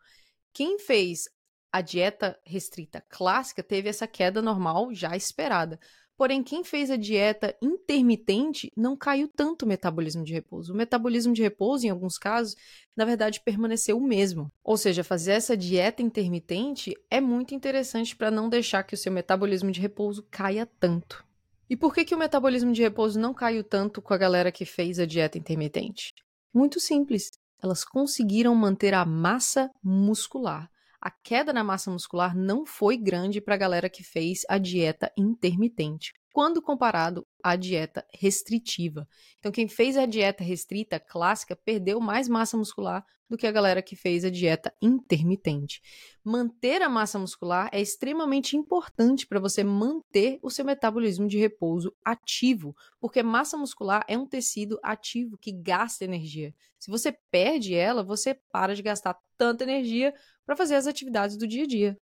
Quem 0.54 0.78
fez 0.78 1.28
a 1.70 1.80
dieta 1.80 2.38
restrita 2.44 3.02
clássica 3.08 3.62
teve 3.62 3.88
essa 3.88 4.06
queda 4.06 4.40
normal 4.40 4.94
já 4.94 5.14
esperada. 5.16 5.78
Porém, 6.22 6.40
quem 6.40 6.62
fez 6.62 6.88
a 6.88 6.94
dieta 6.96 7.52
intermitente 7.60 8.70
não 8.76 8.96
caiu 8.96 9.26
tanto 9.26 9.64
o 9.64 9.68
metabolismo 9.68 10.22
de 10.22 10.32
repouso. 10.32 10.72
O 10.72 10.76
metabolismo 10.76 11.32
de 11.32 11.42
repouso, 11.42 11.84
em 11.84 11.90
alguns 11.90 12.16
casos, 12.16 12.54
na 12.96 13.04
verdade, 13.04 13.40
permaneceu 13.44 13.98
o 13.98 14.06
mesmo. 14.06 14.48
Ou 14.62 14.76
seja, 14.76 15.02
fazer 15.02 15.32
essa 15.32 15.56
dieta 15.56 16.00
intermitente 16.00 16.94
é 17.10 17.20
muito 17.20 17.56
interessante 17.56 18.14
para 18.14 18.30
não 18.30 18.48
deixar 18.48 18.84
que 18.84 18.94
o 18.94 18.96
seu 18.96 19.10
metabolismo 19.10 19.72
de 19.72 19.80
repouso 19.80 20.24
caia 20.30 20.64
tanto. 20.78 21.26
E 21.68 21.76
por 21.76 21.92
que, 21.92 22.04
que 22.04 22.14
o 22.14 22.18
metabolismo 22.18 22.72
de 22.72 22.82
repouso 22.82 23.18
não 23.18 23.34
caiu 23.34 23.64
tanto 23.64 24.00
com 24.00 24.14
a 24.14 24.16
galera 24.16 24.52
que 24.52 24.64
fez 24.64 25.00
a 25.00 25.04
dieta 25.04 25.38
intermitente? 25.38 26.14
Muito 26.54 26.78
simples. 26.78 27.32
Elas 27.60 27.82
conseguiram 27.82 28.54
manter 28.54 28.94
a 28.94 29.04
massa 29.04 29.68
muscular 29.82 30.70
a 31.02 31.10
queda 31.10 31.52
na 31.52 31.64
massa 31.64 31.90
muscular 31.90 32.36
não 32.36 32.64
foi 32.64 32.96
grande 32.96 33.40
para 33.40 33.54
a 33.54 33.58
galera 33.58 33.90
que 33.90 34.04
fez 34.04 34.42
a 34.48 34.56
dieta 34.56 35.12
intermitente, 35.18 36.14
quando 36.32 36.62
comparado 36.62 37.26
à 37.42 37.56
dieta 37.56 38.06
restritiva. 38.14 39.08
Então, 39.40 39.50
quem 39.50 39.66
fez 39.66 39.96
a 39.96 40.06
dieta 40.06 40.44
restrita 40.44 41.00
clássica 41.00 41.56
perdeu 41.56 42.00
mais 42.00 42.28
massa 42.28 42.56
muscular 42.56 43.04
do 43.28 43.36
que 43.36 43.46
a 43.46 43.50
galera 43.50 43.82
que 43.82 43.96
fez 43.96 44.24
a 44.24 44.30
dieta 44.30 44.72
intermitente. 44.80 45.80
Manter 46.22 46.82
a 46.82 46.88
massa 46.88 47.18
muscular 47.18 47.68
é 47.72 47.80
extremamente 47.80 48.56
importante 48.56 49.26
para 49.26 49.40
você 49.40 49.64
manter 49.64 50.38
o 50.42 50.50
seu 50.50 50.64
metabolismo 50.64 51.26
de 51.26 51.38
repouso 51.38 51.92
ativo, 52.04 52.76
porque 53.00 53.22
massa 53.22 53.56
muscular 53.56 54.04
é 54.06 54.16
um 54.16 54.26
tecido 54.26 54.78
ativo 54.82 55.36
que 55.36 55.50
gasta 55.50 56.04
energia. 56.04 56.54
Se 56.78 56.90
você 56.90 57.10
perde 57.30 57.74
ela, 57.74 58.04
você 58.04 58.34
para 58.52 58.74
de 58.74 58.82
gastar 58.82 59.18
tanta 59.38 59.64
energia 59.64 60.14
para 60.44 60.56
fazer 60.56 60.74
as 60.74 60.86
atividades 60.86 61.36
do 61.36 61.46
dia 61.46 61.64
a 61.64 61.66
dia. 61.66 61.96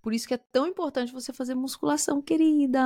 Por 0.00 0.12
isso 0.12 0.28
que 0.28 0.34
é 0.34 0.40
tão 0.52 0.66
importante 0.66 1.12
você 1.12 1.32
fazer 1.32 1.54
musculação, 1.54 2.22
querida. 2.22 2.80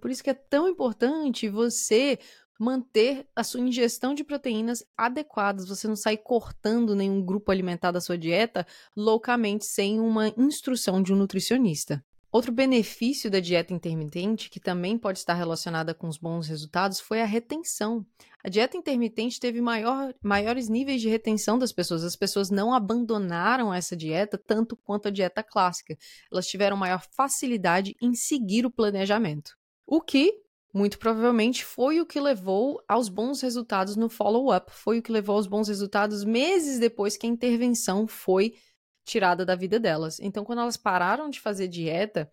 Por 0.00 0.10
isso 0.10 0.22
que 0.22 0.30
é 0.30 0.34
tão 0.34 0.68
importante 0.68 1.48
você 1.48 2.18
manter 2.58 3.26
a 3.36 3.44
sua 3.44 3.60
ingestão 3.60 4.14
de 4.14 4.24
proteínas 4.24 4.84
adequadas. 4.96 5.68
Você 5.68 5.86
não 5.86 5.96
sai 5.96 6.16
cortando 6.16 6.94
nenhum 6.94 7.24
grupo 7.24 7.52
alimentar 7.52 7.92
da 7.92 8.00
sua 8.00 8.18
dieta 8.18 8.66
loucamente 8.96 9.64
sem 9.64 10.00
uma 10.00 10.28
instrução 10.36 11.02
de 11.02 11.12
um 11.12 11.16
nutricionista. 11.16 12.04
Outro 12.36 12.52
benefício 12.52 13.30
da 13.30 13.40
dieta 13.40 13.72
intermitente, 13.72 14.50
que 14.50 14.60
também 14.60 14.98
pode 14.98 15.20
estar 15.20 15.32
relacionada 15.32 15.94
com 15.94 16.06
os 16.06 16.18
bons 16.18 16.46
resultados, 16.46 17.00
foi 17.00 17.22
a 17.22 17.24
retenção. 17.24 18.04
A 18.44 18.50
dieta 18.50 18.76
intermitente 18.76 19.40
teve 19.40 19.58
maior, 19.62 20.12
maiores 20.22 20.68
níveis 20.68 21.00
de 21.00 21.08
retenção 21.08 21.58
das 21.58 21.72
pessoas. 21.72 22.04
As 22.04 22.14
pessoas 22.14 22.50
não 22.50 22.74
abandonaram 22.74 23.72
essa 23.72 23.96
dieta 23.96 24.36
tanto 24.36 24.76
quanto 24.76 25.08
a 25.08 25.10
dieta 25.10 25.42
clássica. 25.42 25.96
Elas 26.30 26.46
tiveram 26.46 26.76
maior 26.76 27.02
facilidade 27.10 27.96
em 28.02 28.14
seguir 28.14 28.66
o 28.66 28.70
planejamento. 28.70 29.56
O 29.86 30.02
que, 30.02 30.34
muito 30.74 30.98
provavelmente, 30.98 31.64
foi 31.64 32.02
o 32.02 32.06
que 32.06 32.20
levou 32.20 32.84
aos 32.86 33.08
bons 33.08 33.40
resultados 33.40 33.96
no 33.96 34.10
follow-up. 34.10 34.70
Foi 34.74 34.98
o 34.98 35.02
que 35.02 35.10
levou 35.10 35.36
aos 35.36 35.46
bons 35.46 35.68
resultados 35.68 36.22
meses 36.22 36.78
depois 36.78 37.16
que 37.16 37.26
a 37.26 37.30
intervenção 37.30 38.06
foi 38.06 38.52
tirada 39.06 39.46
da 39.46 39.54
vida 39.54 39.78
delas. 39.78 40.18
Então, 40.20 40.44
quando 40.44 40.60
elas 40.60 40.76
pararam 40.76 41.30
de 41.30 41.40
fazer 41.40 41.68
dieta 41.68 42.30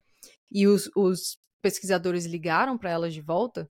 e 0.52 0.68
os, 0.68 0.90
os 0.96 1.38
pesquisadores 1.62 2.26
ligaram 2.26 2.78
para 2.78 2.90
elas 2.90 3.14
de 3.14 3.22
volta, 3.22 3.70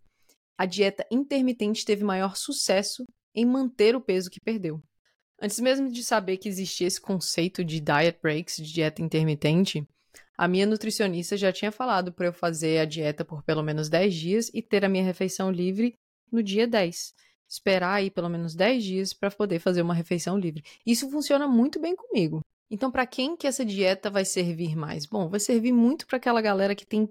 a 0.57 0.65
dieta 0.65 1.05
intermitente 1.11 1.85
teve 1.85 2.03
maior 2.03 2.35
sucesso 2.35 3.05
em 3.35 3.45
manter 3.45 3.95
o 3.95 4.01
peso 4.01 4.29
que 4.29 4.39
perdeu. 4.39 4.81
Antes 5.41 5.59
mesmo 5.59 5.91
de 5.91 6.03
saber 6.03 6.37
que 6.37 6.47
existia 6.47 6.87
esse 6.87 7.01
conceito 7.01 7.63
de 7.65 7.79
diet 7.81 8.17
breaks, 8.21 8.55
de 8.57 8.71
dieta 8.71 9.01
intermitente, 9.01 9.85
a 10.37 10.47
minha 10.47 10.65
nutricionista 10.65 11.35
já 11.35 11.51
tinha 11.51 11.71
falado 11.71 12.13
para 12.13 12.27
eu 12.27 12.33
fazer 12.33 12.79
a 12.79 12.85
dieta 12.85 13.25
por 13.25 13.43
pelo 13.43 13.61
menos 13.61 13.89
10 13.89 14.13
dias 14.13 14.51
e 14.53 14.61
ter 14.61 14.85
a 14.85 14.89
minha 14.89 15.03
refeição 15.03 15.51
livre 15.51 15.97
no 16.31 16.41
dia 16.41 16.65
10. 16.65 17.13
Esperar 17.49 17.95
aí 17.95 18.09
pelo 18.09 18.29
menos 18.29 18.55
10 18.55 18.83
dias 18.83 19.13
para 19.13 19.29
poder 19.29 19.59
fazer 19.59 19.81
uma 19.81 19.93
refeição 19.93 20.37
livre. 20.37 20.63
Isso 20.85 21.09
funciona 21.11 21.47
muito 21.47 21.79
bem 21.79 21.95
comigo. 21.95 22.41
Então, 22.73 22.89
para 22.89 23.05
quem 23.05 23.37
que 23.37 23.45
essa 23.45 23.63
dieta 23.63 24.09
vai 24.09 24.25
servir 24.25 24.75
mais? 24.75 25.05
Bom, 25.05 25.29
vai 25.29 25.39
servir 25.39 25.71
muito 25.71 26.07
para 26.07 26.17
aquela 26.17 26.41
galera 26.41 26.73
que 26.73 26.87
tem 26.87 27.07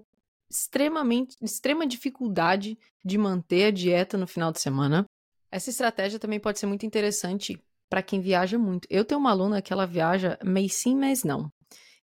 extremamente 0.51 1.37
extrema 1.41 1.87
dificuldade 1.87 2.77
de 3.01 3.17
manter 3.17 3.67
a 3.67 3.71
dieta 3.71 4.17
no 4.17 4.27
final 4.27 4.51
de 4.51 4.59
semana. 4.59 5.05
Essa 5.49 5.69
estratégia 5.69 6.19
também 6.19 6.37
pode 6.37 6.59
ser 6.59 6.65
muito 6.65 6.85
interessante 6.85 7.57
para 7.89 8.03
quem 8.03 8.19
viaja 8.19 8.59
muito. 8.59 8.85
Eu 8.89 9.05
tenho 9.05 9.21
uma 9.21 9.31
aluna 9.31 9.61
que 9.61 9.71
ela 9.71 9.87
viaja 9.87 10.37
mês 10.43 10.73
sim, 10.73 10.97
mês 10.97 11.23
não. 11.23 11.49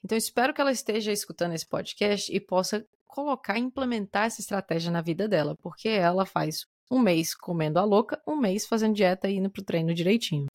Então, 0.04 0.15
espero 0.15 0.54
que 0.54 0.62
ela 0.62 0.72
esteja 0.72 1.12
escutando 1.12 1.54
esse 1.54 1.67
podcast 1.67 2.32
e 2.32 2.39
possa 2.39 2.86
colocar 3.08 3.58
e 3.58 3.62
implementar 3.62 4.26
essa 4.26 4.39
estratégia 4.39 4.91
na 4.91 5.02
vida 5.02 5.28
dela, 5.28 5.56
porque 5.63 5.89
ela 5.89 6.28
faz 6.28 6.67
um 6.91 7.00
mês 7.00 7.34
comendo 7.34 7.80
a 7.80 7.84
louca, 7.84 8.22
um 8.28 8.36
mês 8.36 8.67
fazendo 8.67 8.93
dieta 8.93 9.28
e 9.28 9.38
indo 9.38 9.50
pro 9.50 9.65
treino 9.65 9.96
direitinho. 9.96 10.46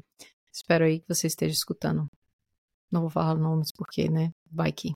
Espero 0.53 0.85
aí 0.85 1.01
que 1.01 1.09
você 1.09 1.27
esteja 1.27 1.53
escutando. 1.53 2.07
Não 2.93 3.01
vou 3.01 3.11
falar 3.11 3.35
nomes 3.35 3.73
porque, 3.73 4.09
né? 4.09 4.31
Vai 4.51 4.71
que. 4.71 4.93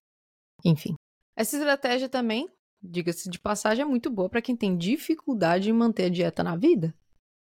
Enfim. 0.64 0.94
Essa 1.34 1.56
estratégia 1.56 2.08
também, 2.08 2.48
diga-se 2.82 3.30
de 3.30 3.38
passagem, 3.38 3.82
é 3.82 3.86
muito 3.86 4.10
boa 4.10 4.28
para 4.28 4.42
quem 4.42 4.56
tem 4.56 4.76
dificuldade 4.76 5.70
em 5.70 5.72
manter 5.72 6.04
a 6.04 6.10
dieta 6.10 6.44
na 6.44 6.56
vida. 6.56 6.94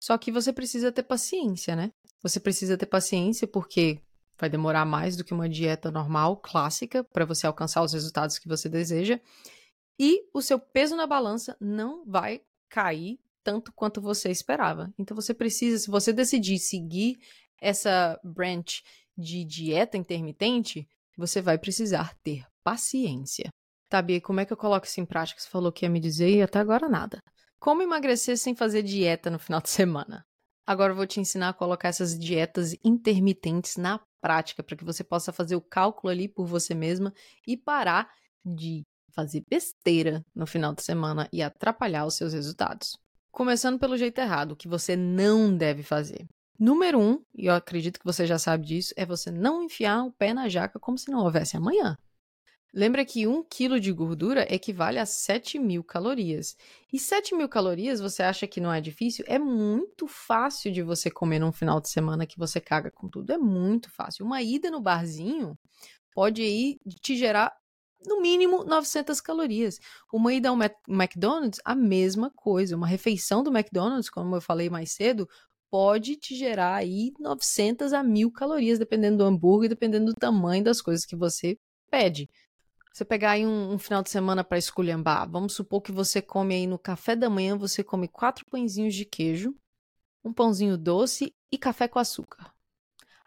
Só 0.02 0.16
que 0.16 0.32
você 0.32 0.52
precisa 0.52 0.90
ter 0.90 1.02
paciência, 1.02 1.76
né? 1.76 1.92
Você 2.22 2.40
precisa 2.40 2.76
ter 2.76 2.86
paciência 2.86 3.46
porque 3.46 4.00
vai 4.38 4.48
demorar 4.48 4.84
mais 4.84 5.16
do 5.16 5.24
que 5.24 5.34
uma 5.34 5.48
dieta 5.48 5.90
normal, 5.90 6.36
clássica, 6.36 7.04
para 7.04 7.24
você 7.24 7.46
alcançar 7.46 7.82
os 7.82 7.92
resultados 7.92 8.38
que 8.38 8.48
você 8.48 8.68
deseja. 8.68 9.20
E 9.98 10.24
o 10.32 10.40
seu 10.40 10.58
peso 10.58 10.96
na 10.96 11.06
balança 11.06 11.56
não 11.60 12.04
vai 12.06 12.40
cair 12.68 13.18
tanto 13.42 13.72
quanto 13.72 14.00
você 14.00 14.30
esperava. 14.30 14.92
Então 14.96 15.14
você 15.14 15.34
precisa, 15.34 15.78
se 15.78 15.90
você 15.90 16.12
decidir 16.12 16.58
seguir 16.58 17.18
essa 17.60 18.18
branch 18.22 18.82
de 19.18 19.44
dieta 19.44 19.96
intermitente, 19.96 20.86
você 21.16 21.42
vai 21.42 21.58
precisar 21.58 22.14
ter 22.22 22.46
paciência. 22.62 23.48
Tá, 23.88 24.00
Bia, 24.00 24.20
como 24.20 24.38
é 24.38 24.44
que 24.44 24.52
eu 24.52 24.56
coloco 24.56 24.86
isso 24.86 25.00
em 25.00 25.04
prática? 25.04 25.40
Você 25.40 25.48
falou 25.48 25.72
que 25.72 25.84
ia 25.84 25.90
me 25.90 25.98
dizer 25.98 26.30
e 26.30 26.42
até 26.42 26.60
agora 26.60 26.88
nada. 26.88 27.18
Como 27.58 27.82
emagrecer 27.82 28.38
sem 28.38 28.54
fazer 28.54 28.82
dieta 28.82 29.28
no 29.30 29.38
final 29.38 29.60
de 29.60 29.70
semana? 29.70 30.24
Agora 30.64 30.92
eu 30.92 30.96
vou 30.96 31.06
te 31.06 31.18
ensinar 31.18 31.48
a 31.48 31.54
colocar 31.54 31.88
essas 31.88 32.16
dietas 32.16 32.76
intermitentes 32.84 33.76
na 33.76 34.00
prática, 34.20 34.62
para 34.62 34.76
que 34.76 34.84
você 34.84 35.02
possa 35.02 35.32
fazer 35.32 35.56
o 35.56 35.62
cálculo 35.62 36.10
ali 36.10 36.28
por 36.28 36.46
você 36.46 36.74
mesma 36.74 37.12
e 37.46 37.56
parar 37.56 38.08
de 38.44 38.84
fazer 39.14 39.42
besteira 39.48 40.22
no 40.34 40.46
final 40.46 40.74
de 40.74 40.82
semana 40.82 41.28
e 41.32 41.42
atrapalhar 41.42 42.06
os 42.06 42.14
seus 42.14 42.34
resultados. 42.34 42.96
Começando 43.32 43.78
pelo 43.78 43.96
jeito 43.96 44.20
errado, 44.20 44.52
o 44.52 44.56
que 44.56 44.68
você 44.68 44.94
não 44.94 45.56
deve 45.56 45.82
fazer. 45.82 46.28
Número 46.58 46.98
um, 46.98 47.22
e 47.34 47.46
eu 47.46 47.54
acredito 47.54 48.00
que 48.00 48.04
você 48.04 48.26
já 48.26 48.38
sabe 48.38 48.66
disso, 48.66 48.92
é 48.96 49.06
você 49.06 49.30
não 49.30 49.62
enfiar 49.62 50.02
o 50.02 50.12
pé 50.12 50.34
na 50.34 50.48
jaca 50.48 50.78
como 50.78 50.98
se 50.98 51.10
não 51.10 51.20
houvesse 51.24 51.56
amanhã. 51.56 51.96
Lembra 52.74 53.04
que 53.04 53.26
um 53.26 53.42
quilo 53.42 53.80
de 53.80 53.90
gordura 53.92 54.46
equivale 54.52 54.98
a 54.98 55.06
7 55.06 55.58
mil 55.58 55.82
calorias. 55.82 56.54
E 56.92 56.98
7 56.98 57.34
mil 57.34 57.48
calorias, 57.48 57.98
você 58.00 58.22
acha 58.22 58.46
que 58.46 58.60
não 58.60 58.72
é 58.72 58.80
difícil? 58.80 59.24
É 59.26 59.38
muito 59.38 60.06
fácil 60.06 60.70
de 60.70 60.82
você 60.82 61.10
comer 61.10 61.38
num 61.38 61.52
final 61.52 61.80
de 61.80 61.88
semana 61.88 62.26
que 62.26 62.38
você 62.38 62.60
caga 62.60 62.90
com 62.90 63.08
tudo. 63.08 63.32
É 63.32 63.38
muito 63.38 63.90
fácil. 63.90 64.26
Uma 64.26 64.42
ida 64.42 64.70
no 64.70 64.82
barzinho 64.82 65.58
pode 66.12 66.42
aí 66.42 66.78
te 67.00 67.16
gerar 67.16 67.52
no 68.06 68.20
mínimo 68.20 68.64
900 68.64 69.18
calorias. 69.20 69.78
Uma 70.12 70.34
ida 70.34 70.50
ao 70.50 70.58
McDonald's, 70.88 71.60
a 71.64 71.74
mesma 71.74 72.30
coisa. 72.36 72.76
Uma 72.76 72.86
refeição 72.86 73.42
do 73.42 73.50
McDonald's, 73.50 74.10
como 74.10 74.36
eu 74.36 74.40
falei 74.42 74.68
mais 74.68 74.92
cedo, 74.92 75.26
pode 75.70 76.16
te 76.16 76.34
gerar 76.34 76.74
aí 76.74 77.12
900 77.18 77.92
a 77.92 78.02
1000 78.02 78.30
calorias, 78.30 78.78
dependendo 78.78 79.18
do 79.18 79.24
hambúrguer, 79.24 79.68
dependendo 79.68 80.06
do 80.06 80.14
tamanho 80.14 80.64
das 80.64 80.80
coisas 80.80 81.04
que 81.04 81.16
você 81.16 81.58
pede. 81.90 82.28
Você 82.92 83.04
pegar 83.04 83.32
aí 83.32 83.46
um, 83.46 83.74
um 83.74 83.78
final 83.78 84.02
de 84.02 84.10
semana 84.10 84.42
para 84.42 84.58
esculhambar, 84.58 85.30
vamos 85.30 85.52
supor 85.52 85.80
que 85.80 85.92
você 85.92 86.20
come 86.20 86.54
aí 86.54 86.66
no 86.66 86.78
café 86.78 87.14
da 87.14 87.30
manhã, 87.30 87.56
você 87.56 87.84
come 87.84 88.08
quatro 88.08 88.44
pãezinhos 88.46 88.94
de 88.94 89.04
queijo, 89.04 89.54
um 90.24 90.32
pãozinho 90.32 90.76
doce 90.76 91.32
e 91.50 91.56
café 91.56 91.86
com 91.86 91.98
açúcar. 91.98 92.52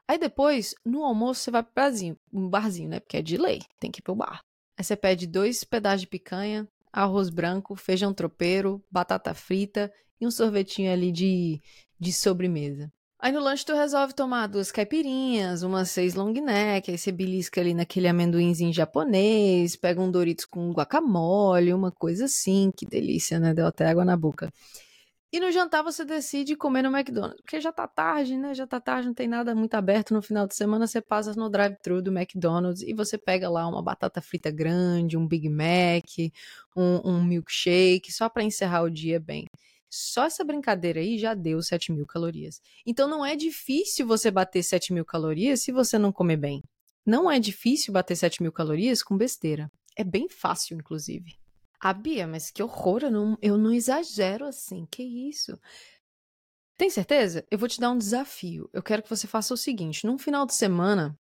Aí 0.07 0.17
depois, 0.17 0.75
no 0.83 1.05
almoço, 1.05 1.41
você 1.41 1.51
vai 1.51 1.65
barzinho, 1.73 2.17
um 2.33 2.49
barzinho, 2.49 2.89
né? 2.89 2.99
Porque 2.99 3.15
é 3.15 3.21
de 3.21 3.37
lei, 3.37 3.61
tem 3.79 3.89
que 3.89 3.99
ir 3.99 4.03
pro 4.03 4.13
bar. 4.13 4.43
Aí 4.77 4.83
você 4.83 4.95
pede 4.95 5.25
dois 5.25 5.63
pedaços 5.63 6.01
de 6.01 6.07
picanha, 6.07 6.67
arroz 6.91 7.29
branco, 7.29 7.75
feijão 7.75 8.13
tropeiro, 8.13 8.83
batata 8.91 9.33
frita 9.33 9.89
e 10.19 10.27
um 10.27 10.31
sorvetinho 10.31 10.91
ali 10.91 11.11
de, 11.11 11.61
de 12.01 12.11
sobremesa. 12.11 12.91
Aí 13.19 13.31
no 13.31 13.39
lanche 13.39 13.63
tu 13.63 13.75
resolve 13.75 14.15
tomar 14.15 14.47
duas 14.47 14.71
caipirinhas, 14.71 15.61
umas 15.61 15.91
seis 15.91 16.15
long 16.15 16.33
neck, 16.33 16.89
aí 16.89 16.97
você 16.97 17.11
belisca 17.11 17.61
ali 17.61 17.71
naquele 17.71 18.07
amendoinzinho 18.07 18.73
japonês, 18.73 19.75
pega 19.75 20.01
um 20.01 20.09
Doritos 20.09 20.45
com 20.45 20.71
guacamole, 20.71 21.71
uma 21.71 21.91
coisa 21.91 22.25
assim, 22.25 22.71
que 22.75 22.83
delícia, 22.83 23.39
né? 23.39 23.53
Deu 23.53 23.67
até 23.67 23.85
água 23.85 24.03
na 24.03 24.17
boca. 24.17 24.51
E 25.31 25.39
no 25.39 25.51
jantar 25.51 25.83
você 25.83 26.03
decide 26.03 26.55
comer 26.55 26.81
no 26.81 26.89
McDonald's, 26.89 27.39
porque 27.41 27.61
já 27.61 27.71
tá 27.71 27.87
tarde, 27.87 28.35
né? 28.35 28.55
Já 28.55 28.65
tá 28.65 28.81
tarde, 28.81 29.07
não 29.07 29.13
tem 29.13 29.27
nada 29.27 29.53
muito 29.53 29.75
aberto 29.75 30.15
no 30.15 30.21
final 30.21 30.47
de 30.47 30.55
semana, 30.55 30.87
você 30.87 30.99
passa 30.99 31.33
no 31.35 31.47
drive-thru 31.47 32.01
do 32.01 32.11
McDonald's 32.11 32.81
e 32.81 32.91
você 32.91 33.19
pega 33.19 33.47
lá 33.47 33.67
uma 33.67 33.83
batata 33.83 34.19
frita 34.19 34.49
grande, 34.49 35.15
um 35.15 35.27
Big 35.27 35.47
Mac, 35.47 36.33
um, 36.75 37.11
um 37.11 37.23
milkshake, 37.23 38.11
só 38.11 38.27
para 38.27 38.43
encerrar 38.43 38.81
o 38.81 38.89
dia 38.89 39.19
bem. 39.19 39.45
Só 39.93 40.23
essa 40.23 40.45
brincadeira 40.45 41.01
aí 41.01 41.19
já 41.19 41.33
deu 41.33 41.61
7 41.61 41.91
mil 41.91 42.05
calorias. 42.05 42.61
Então 42.85 43.09
não 43.09 43.25
é 43.25 43.35
difícil 43.35 44.07
você 44.07 44.31
bater 44.31 44.63
7 44.63 44.93
mil 44.93 45.03
calorias 45.03 45.61
se 45.61 45.71
você 45.73 45.99
não 45.99 46.13
comer 46.13 46.37
bem. 46.37 46.63
Não 47.05 47.29
é 47.29 47.39
difícil 47.39 47.91
bater 47.91 48.15
7 48.15 48.41
mil 48.41 48.53
calorias 48.53 49.03
com 49.03 49.17
besteira. 49.17 49.69
É 49.97 50.03
bem 50.03 50.29
fácil, 50.29 50.77
inclusive. 50.77 51.35
Ah, 51.77 51.93
Bia, 51.93 52.25
mas 52.25 52.49
que 52.49 52.63
horror, 52.63 53.01
eu 53.03 53.11
não, 53.11 53.37
eu 53.41 53.57
não 53.57 53.73
exagero 53.73 54.45
assim, 54.45 54.87
que 54.89 55.03
isso? 55.03 55.59
Tem 56.77 56.89
certeza? 56.89 57.45
Eu 57.51 57.57
vou 57.57 57.67
te 57.67 57.79
dar 57.79 57.91
um 57.91 57.97
desafio. 57.97 58.69
Eu 58.71 58.81
quero 58.81 59.03
que 59.03 59.09
você 59.09 59.27
faça 59.27 59.53
o 59.53 59.57
seguinte: 59.57 60.05
num 60.05 60.17
final 60.17 60.45
de 60.45 60.53
semana, 60.53 61.19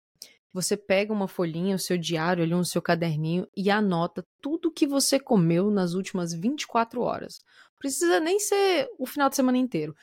você 0.53 0.75
pega 0.75 1.13
uma 1.13 1.27
folhinha, 1.27 1.75
o 1.75 1.79
seu 1.79 1.97
diário 1.97 2.43
ali, 2.43 2.53
o 2.53 2.65
seu 2.65 2.81
caderninho 2.81 3.47
e 3.55 3.69
anota 3.69 4.25
tudo 4.41 4.71
que 4.71 4.87
você 4.87 5.19
comeu 5.19 5.69
nas 5.69 5.93
últimas 5.93 6.33
24 6.33 7.01
horas. 7.01 7.39
Precisa 7.79 8.19
nem 8.19 8.39
ser 8.39 8.87
o 8.99 9.05
final 9.05 9.29
de 9.29 9.35
semana 9.35 9.57
inteiro. 9.57 9.95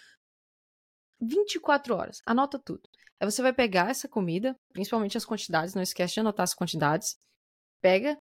24 1.20 1.94
horas, 1.94 2.20
anota 2.26 2.58
tudo. 2.58 2.88
Aí 3.20 3.30
você 3.30 3.40
vai 3.40 3.52
pegar 3.52 3.90
essa 3.90 4.08
comida, 4.08 4.58
principalmente 4.72 5.16
as 5.16 5.24
quantidades, 5.24 5.74
não 5.74 5.82
esquece 5.82 6.14
de 6.14 6.20
anotar 6.20 6.44
as 6.44 6.54
quantidades. 6.54 7.16
Pega 7.80 8.18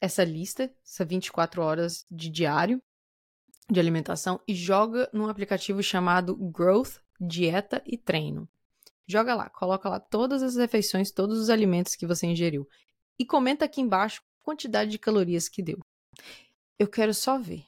essa 0.00 0.24
lista, 0.24 0.72
essa 0.84 1.04
24 1.04 1.62
horas 1.62 2.06
de 2.10 2.30
diário 2.30 2.80
de 3.70 3.78
alimentação 3.78 4.40
e 4.48 4.54
joga 4.54 5.10
num 5.12 5.28
aplicativo 5.28 5.82
chamado 5.82 6.34
Growth 6.36 7.00
Dieta 7.20 7.82
e 7.84 7.98
Treino. 7.98 8.48
Joga 9.06 9.34
lá, 9.34 9.50
coloca 9.50 9.88
lá 9.88 10.00
todas 10.00 10.42
as 10.42 10.56
refeições, 10.56 11.10
todos 11.10 11.38
os 11.38 11.50
alimentos 11.50 11.94
que 11.94 12.06
você 12.06 12.26
ingeriu. 12.26 12.66
E 13.18 13.26
comenta 13.26 13.64
aqui 13.64 13.80
embaixo 13.80 14.22
a 14.22 14.44
quantidade 14.44 14.90
de 14.90 14.98
calorias 14.98 15.48
que 15.48 15.62
deu. 15.62 15.78
Eu 16.78 16.88
quero 16.88 17.12
só 17.12 17.38
ver. 17.38 17.64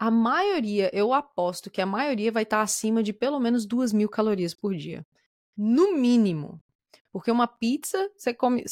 A 0.00 0.12
maioria, 0.12 0.88
eu 0.94 1.12
aposto 1.12 1.68
que 1.68 1.80
a 1.80 1.86
maioria 1.86 2.30
vai 2.30 2.44
estar 2.44 2.62
acima 2.62 3.02
de 3.02 3.12
pelo 3.12 3.40
menos 3.40 3.66
duas 3.66 3.92
mil 3.92 4.08
calorias 4.08 4.54
por 4.54 4.72
dia. 4.72 5.04
No 5.56 5.92
mínimo. 5.96 6.62
Porque 7.10 7.32
uma 7.32 7.48
pizza, 7.48 8.08
você 8.16 8.32
come. 8.32 8.64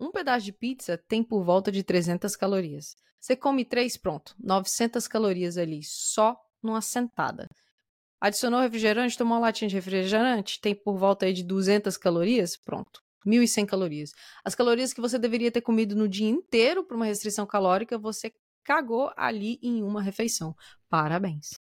Um 0.00 0.10
pedaço 0.10 0.44
de 0.44 0.52
pizza 0.52 0.98
tem 0.98 1.22
por 1.22 1.44
volta 1.44 1.70
de 1.70 1.84
300 1.84 2.34
calorias. 2.34 2.96
Você 3.20 3.36
come 3.36 3.64
três, 3.64 3.96
pronto. 3.96 4.34
900 4.42 5.06
calorias 5.06 5.56
ali, 5.56 5.84
só 5.84 6.36
numa 6.60 6.80
sentada. 6.80 7.48
Adicionou 8.20 8.60
refrigerante, 8.60 9.16
tomou 9.16 9.34
uma 9.34 9.46
latinha 9.46 9.68
de 9.68 9.76
refrigerante, 9.76 10.60
tem 10.60 10.74
por 10.74 10.98
volta 10.98 11.26
aí 11.26 11.32
de 11.32 11.44
200 11.44 11.96
calorias, 11.96 12.56
pronto. 12.56 13.00
1.100 13.24 13.64
calorias. 13.64 14.10
As 14.44 14.56
calorias 14.56 14.92
que 14.92 15.00
você 15.00 15.20
deveria 15.20 15.52
ter 15.52 15.60
comido 15.60 15.94
no 15.94 16.08
dia 16.08 16.28
inteiro 16.28 16.82
para 16.82 16.96
uma 16.96 17.06
restrição 17.06 17.46
calórica, 17.46 17.96
você 17.96 18.32
cagou 18.64 19.12
ali 19.16 19.58
em 19.62 19.82
uma 19.82 20.02
refeição. 20.02 20.56
Parabéns. 20.88 21.60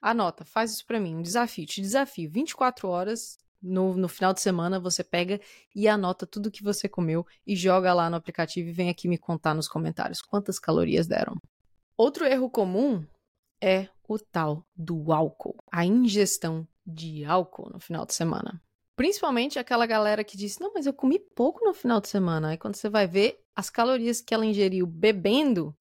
Anota, 0.00 0.44
faz 0.44 0.72
isso 0.72 0.86
para 0.86 1.00
mim, 1.00 1.16
um 1.16 1.22
desafio. 1.22 1.66
Te 1.66 1.82
desafio, 1.82 2.30
24 2.30 2.88
horas 2.88 3.38
no, 3.62 3.94
no 3.94 4.08
final 4.08 4.32
de 4.32 4.40
semana 4.40 4.80
você 4.80 5.04
pega 5.04 5.40
e 5.74 5.86
anota 5.86 6.26
tudo 6.26 6.50
que 6.50 6.62
você 6.62 6.88
comeu 6.88 7.26
e 7.46 7.54
joga 7.54 7.92
lá 7.92 8.08
no 8.08 8.16
aplicativo 8.16 8.68
e 8.68 8.72
vem 8.72 8.88
aqui 8.88 9.06
me 9.06 9.18
contar 9.18 9.54
nos 9.54 9.68
comentários 9.68 10.22
quantas 10.22 10.58
calorias 10.58 11.06
deram. 11.06 11.36
Outro 11.96 12.24
erro 12.24 12.48
comum 12.48 13.04
é 13.60 13.88
o 14.08 14.18
tal 14.18 14.66
do 14.74 15.12
álcool, 15.12 15.56
a 15.70 15.84
ingestão 15.84 16.66
de 16.86 17.24
álcool 17.24 17.70
no 17.70 17.78
final 17.78 18.06
de 18.06 18.14
semana. 18.14 18.60
Principalmente 18.96 19.58
aquela 19.58 19.86
galera 19.86 20.24
que 20.24 20.36
disse: 20.36 20.60
Não, 20.60 20.72
mas 20.74 20.86
eu 20.86 20.92
comi 20.92 21.18
pouco 21.18 21.64
no 21.64 21.72
final 21.72 22.00
de 22.00 22.08
semana. 22.08 22.48
Aí 22.48 22.58
quando 22.58 22.76
você 22.76 22.88
vai 22.88 23.06
ver, 23.06 23.42
as 23.54 23.70
calorias 23.70 24.20
que 24.20 24.34
ela 24.34 24.44
ingeriu 24.44 24.86
bebendo 24.86 25.76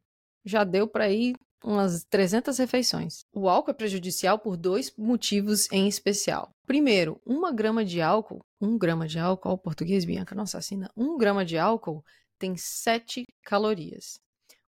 já 0.45 0.63
deu 0.63 0.87
para 0.87 1.09
ir 1.09 1.35
umas 1.63 2.03
300 2.05 2.57
refeições. 2.57 3.25
O 3.33 3.49
álcool 3.49 3.71
é 3.71 3.73
prejudicial 3.73 4.39
por 4.39 4.55
dois 4.55 4.93
motivos 4.97 5.67
em 5.71 5.87
especial. 5.87 6.53
Primeiro, 6.65 7.19
uma 7.25 7.51
grama 7.51 7.83
de 7.83 8.01
álcool, 8.01 8.39
um 8.61 8.77
grama 8.77 9.07
de 9.07 9.19
álcool, 9.19 9.57
português, 9.57 10.05
Bianca, 10.05 10.35
nossa, 10.35 10.57
assina, 10.57 10.89
um 10.95 11.17
grama 11.17 11.43
de 11.43 11.57
álcool 11.57 12.03
tem 12.37 12.55
7 12.55 13.25
calorias. 13.43 14.19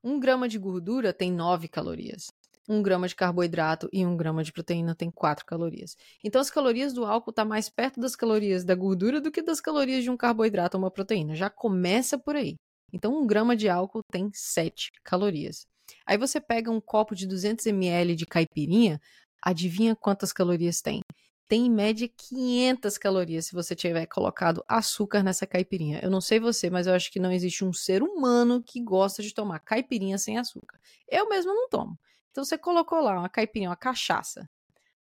Um 0.03 0.19
grama 0.19 0.49
de 0.49 0.57
gordura 0.57 1.13
tem 1.13 1.31
9 1.31 1.67
calorias. 1.67 2.27
Um 2.67 2.81
grama 2.81 3.07
de 3.07 3.15
carboidrato 3.15 3.89
e 3.91 4.05
um 4.05 4.15
grama 4.15 4.43
de 4.43 4.51
proteína 4.51 4.95
tem 4.95 5.09
4 5.11 5.45
calorias. 5.45 5.95
Então, 6.23 6.39
as 6.39 6.49
calorias 6.49 6.93
do 6.93 7.05
álcool 7.05 7.31
estão 7.31 7.45
tá 7.45 7.49
mais 7.49 7.69
perto 7.69 7.99
das 7.99 8.15
calorias 8.15 8.63
da 8.63 8.75
gordura 8.75 9.19
do 9.19 9.31
que 9.31 9.41
das 9.41 9.59
calorias 9.59 10.03
de 10.03 10.09
um 10.09 10.17
carboidrato 10.17 10.77
ou 10.77 10.83
uma 10.83 10.91
proteína. 10.91 11.35
Já 11.35 11.49
começa 11.49 12.17
por 12.17 12.35
aí. 12.35 12.55
Então, 12.91 13.21
um 13.21 13.25
grama 13.25 13.55
de 13.55 13.69
álcool 13.69 14.03
tem 14.11 14.29
7 14.33 14.91
calorias. 15.03 15.65
Aí 16.05 16.17
você 16.17 16.39
pega 16.39 16.71
um 16.71 16.81
copo 16.81 17.15
de 17.15 17.27
200 17.27 17.65
ml 17.65 18.15
de 18.15 18.25
caipirinha, 18.25 18.99
adivinha 19.41 19.95
quantas 19.95 20.31
calorias 20.31 20.81
tem? 20.81 21.01
Tem 21.47 21.65
em 21.65 21.69
média 21.69 22.09
500 22.15 22.97
calorias 22.97 23.47
se 23.47 23.53
você 23.53 23.75
tiver 23.75 24.05
colocado 24.05 24.63
açúcar 24.67 25.21
nessa 25.21 25.45
caipirinha. 25.45 25.99
Eu 26.01 26.09
não 26.09 26.21
sei 26.21 26.39
você, 26.39 26.69
mas 26.69 26.87
eu 26.87 26.93
acho 26.93 27.11
que 27.11 27.19
não 27.19 27.31
existe 27.31 27.65
um 27.65 27.73
ser 27.73 28.01
humano 28.01 28.63
que 28.63 28.81
gosta 28.81 29.21
de 29.21 29.33
tomar 29.33 29.59
caipirinha 29.59 30.17
sem 30.17 30.37
açúcar. 30.37 30.79
Eu 31.09 31.27
mesmo 31.27 31.53
não 31.53 31.67
tomo. 31.67 31.99
Então 32.31 32.45
você 32.45 32.57
colocou 32.57 33.01
lá 33.01 33.19
uma 33.19 33.27
caipirinha, 33.27 33.69
uma 33.69 33.75
cachaça, 33.75 34.49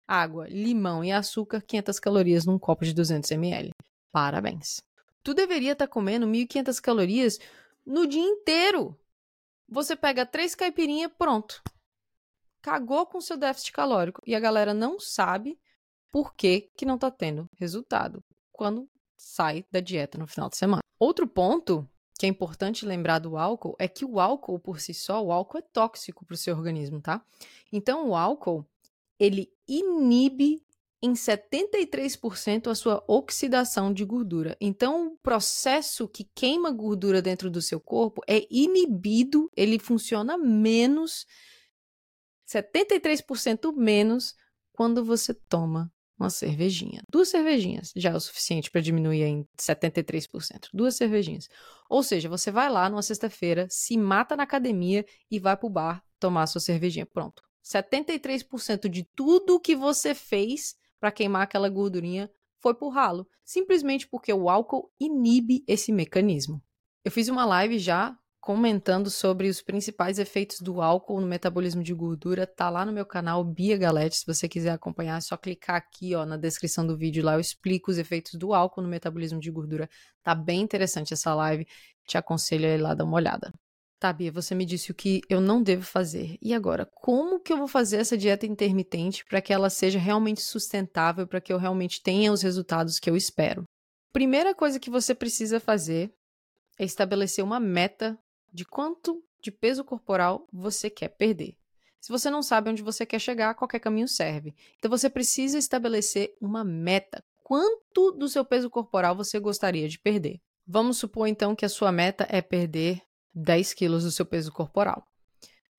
água, 0.08 0.48
limão 0.50 1.04
e 1.04 1.12
açúcar, 1.12 1.62
500 1.62 2.00
calorias 2.00 2.46
num 2.46 2.58
copo 2.58 2.84
de 2.84 2.94
200 2.94 3.30
ml. 3.30 3.70
Parabéns. 4.12 4.82
Tu 5.24 5.36
deveria 5.36 5.74
estar 5.74 5.86
tá 5.86 5.94
comendo 5.94 6.26
1.500 6.26 6.80
calorias 6.80 7.40
no 7.86 8.08
dia 8.08 8.22
inteiro. 8.22 8.98
Você 9.68 9.96
pega 9.96 10.26
três 10.26 10.54
caipirinhas, 10.54 11.12
pronto. 11.18 11.62
Cagou 12.62 13.06
com 13.06 13.22
seu 13.22 13.38
déficit 13.38 13.72
calórico. 13.72 14.22
E 14.26 14.36
a 14.36 14.40
galera 14.40 14.74
não 14.74 15.00
sabe 15.00 15.60
por 16.12 16.36
que, 16.36 16.70
que 16.76 16.86
não 16.86 16.96
está 16.96 17.10
tendo 17.10 17.50
resultado 17.58 18.24
quando 18.52 18.90
sai 19.18 19.66
da 19.72 19.80
dieta 19.80 20.18
no 20.18 20.28
final 20.28 20.50
de 20.50 20.58
semana. 20.58 20.82
Outro 21.00 21.26
ponto 21.26 21.88
que 22.20 22.26
é 22.26 22.30
importante 22.30 22.86
lembrar 22.86 23.18
do 23.18 23.38
álcool 23.38 23.76
é 23.80 23.88
que 23.88 24.06
o 24.06 24.20
álcool 24.20 24.60
por 24.60 24.80
si 24.80 24.94
só, 24.94 25.24
o 25.24 25.32
álcool 25.32 25.58
é 25.58 25.62
tóxico 25.62 26.24
para 26.24 26.36
o 26.36 26.38
seu 26.38 26.56
organismo, 26.56 27.02
tá? 27.02 27.26
Então 27.72 28.10
o 28.10 28.16
álcool 28.16 28.64
ele 29.18 29.52
inibe 29.68 30.62
em 31.02 31.14
73% 31.14 32.68
a 32.68 32.76
sua 32.76 33.04
oxidação 33.08 33.92
de 33.92 34.06
gordura. 34.06 34.56
Então, 34.62 35.08
o 35.08 35.18
processo 35.18 36.08
que 36.08 36.30
queima 36.36 36.72
gordura 36.72 37.22
dentro 37.22 37.50
do 37.50 37.62
seu 37.62 37.80
corpo 37.80 38.22
é 38.28 38.46
inibido, 38.52 39.50
ele 39.56 39.80
funciona 39.80 40.38
menos 40.38 41.26
73% 42.48 43.74
menos 43.76 44.36
quando 44.74 45.04
você 45.04 45.34
toma 45.34 45.92
uma 46.20 46.30
cervejinha. 46.30 47.02
Duas 47.10 47.30
cervejinhas 47.30 47.92
já 47.96 48.12
é 48.12 48.16
o 48.16 48.20
suficiente 48.20 48.70
para 48.70 48.82
diminuir 48.82 49.24
em 49.24 49.48
73%. 49.58 50.68
Duas 50.74 50.96
cervejinhas. 50.96 51.48
Ou 51.90 52.04
seja, 52.04 52.30
você 52.30 52.52
vai 52.52 52.70
lá 52.70 52.90
numa 52.90 53.02
sexta-feira, 53.02 53.68
se 53.70 53.98
mata 53.98 54.36
na 54.36 54.44
academia 54.44 55.06
e 55.32 55.40
vai 55.40 55.58
pro 55.58 55.70
bar 55.70 56.04
tomar 56.20 56.46
sua 56.46 56.62
cervejinha. 56.62 57.06
Pronto. 57.06 57.42
73% 57.66 58.88
de 58.88 59.04
tudo 59.16 59.60
que 59.60 59.76
você 59.76 60.14
fez 60.14 60.76
para 61.02 61.12
queimar 61.12 61.42
aquela 61.42 61.68
gordurinha 61.68 62.30
foi 62.62 62.76
pro 62.76 62.90
ralo, 62.90 63.28
simplesmente 63.44 64.08
porque 64.08 64.32
o 64.32 64.48
álcool 64.48 64.92
inibe 65.00 65.64
esse 65.68 65.92
mecanismo. 65.92 66.62
Eu 67.04 67.12
fiz 67.12 67.28
uma 67.28 67.44
live 67.44 67.80
já 67.80 68.16
comentando 68.40 69.10
sobre 69.10 69.50
os 69.50 69.62
principais 69.62 70.18
efeitos 70.20 70.60
do 70.62 70.82
álcool 70.82 71.20
no 71.20 71.28
metabolismo 71.28 71.84
de 71.84 71.94
gordura, 71.94 72.48
tá 72.48 72.70
lá 72.70 72.86
no 72.86 72.92
meu 72.92 73.06
canal 73.06 73.44
Bia 73.44 73.78
Galete, 73.78 74.18
se 74.18 74.26
você 74.26 74.48
quiser 74.48 74.72
acompanhar, 74.72 75.18
é 75.18 75.22
só 75.22 75.38
clicar 75.38 75.76
aqui, 75.76 76.16
ó, 76.16 76.26
na 76.26 76.38
descrição 76.38 76.86
do 76.86 76.98
vídeo 76.98 77.24
lá 77.24 77.34
eu 77.34 77.40
explico 77.40 77.92
os 77.92 77.98
efeitos 77.98 78.34
do 78.34 78.54
álcool 78.54 78.82
no 78.82 78.88
metabolismo 78.88 79.40
de 79.40 79.52
gordura. 79.52 79.90
Tá 80.24 80.34
bem 80.34 80.62
interessante 80.62 81.14
essa 81.14 81.34
live, 81.36 81.68
te 82.08 82.18
aconselho 82.18 82.66
a 82.66 82.70
ir 82.70 82.78
lá 82.78 82.94
dar 82.94 83.06
uma 83.06 83.16
olhada. 83.16 83.52
Tá, 84.02 84.12
Bia, 84.12 84.32
você 84.32 84.56
me 84.56 84.66
disse 84.66 84.90
o 84.90 84.96
que 84.96 85.22
eu 85.30 85.40
não 85.40 85.62
devo 85.62 85.84
fazer. 85.84 86.36
E 86.42 86.56
agora, 86.56 86.88
como 86.88 87.40
que 87.40 87.54
eu 87.54 87.58
vou 87.58 87.68
fazer 87.68 87.98
essa 87.98 88.18
dieta 88.18 88.48
intermitente 88.48 89.24
para 89.24 89.40
que 89.40 89.54
ela 89.54 89.70
seja 89.70 90.00
realmente 90.00 90.42
sustentável, 90.42 91.28
para 91.28 91.40
que 91.40 91.54
eu 91.54 91.60
realmente 91.60 92.02
tenha 92.02 92.32
os 92.32 92.42
resultados 92.42 92.98
que 92.98 93.08
eu 93.08 93.16
espero? 93.16 93.64
Primeira 94.12 94.56
coisa 94.56 94.80
que 94.80 94.90
você 94.90 95.14
precisa 95.14 95.60
fazer 95.60 96.12
é 96.80 96.84
estabelecer 96.84 97.46
uma 97.46 97.60
meta 97.60 98.18
de 98.52 98.66
quanto 98.66 99.24
de 99.40 99.52
peso 99.52 99.84
corporal 99.84 100.48
você 100.52 100.90
quer 100.90 101.10
perder. 101.10 101.54
Se 102.00 102.12
você 102.12 102.32
não 102.32 102.42
sabe 102.42 102.72
onde 102.72 102.82
você 102.82 103.06
quer 103.06 103.20
chegar, 103.20 103.54
qualquer 103.54 103.78
caminho 103.78 104.08
serve. 104.08 104.56
Então 104.80 104.90
você 104.90 105.12
precisa 105.12 105.60
estabelecer 105.60 106.36
uma 106.42 106.64
meta. 106.64 107.24
Quanto 107.44 108.14
do 108.14 108.28
seu 108.28 108.44
peso 108.44 108.68
corporal 108.68 109.16
você 109.16 109.40
gostaria 109.40 109.88
de 109.88 110.00
perder? 110.00 110.40
Vamos 110.66 110.98
supor 110.98 111.28
então 111.28 111.56
que 111.56 111.66
a 111.66 111.70
sua 111.70 111.92
meta 111.92 112.26
é 112.32 112.42
perder 112.42 113.00
10 113.34 113.74
quilos 113.74 114.04
do 114.04 114.12
seu 114.12 114.26
peso 114.26 114.52
corporal. 114.52 115.06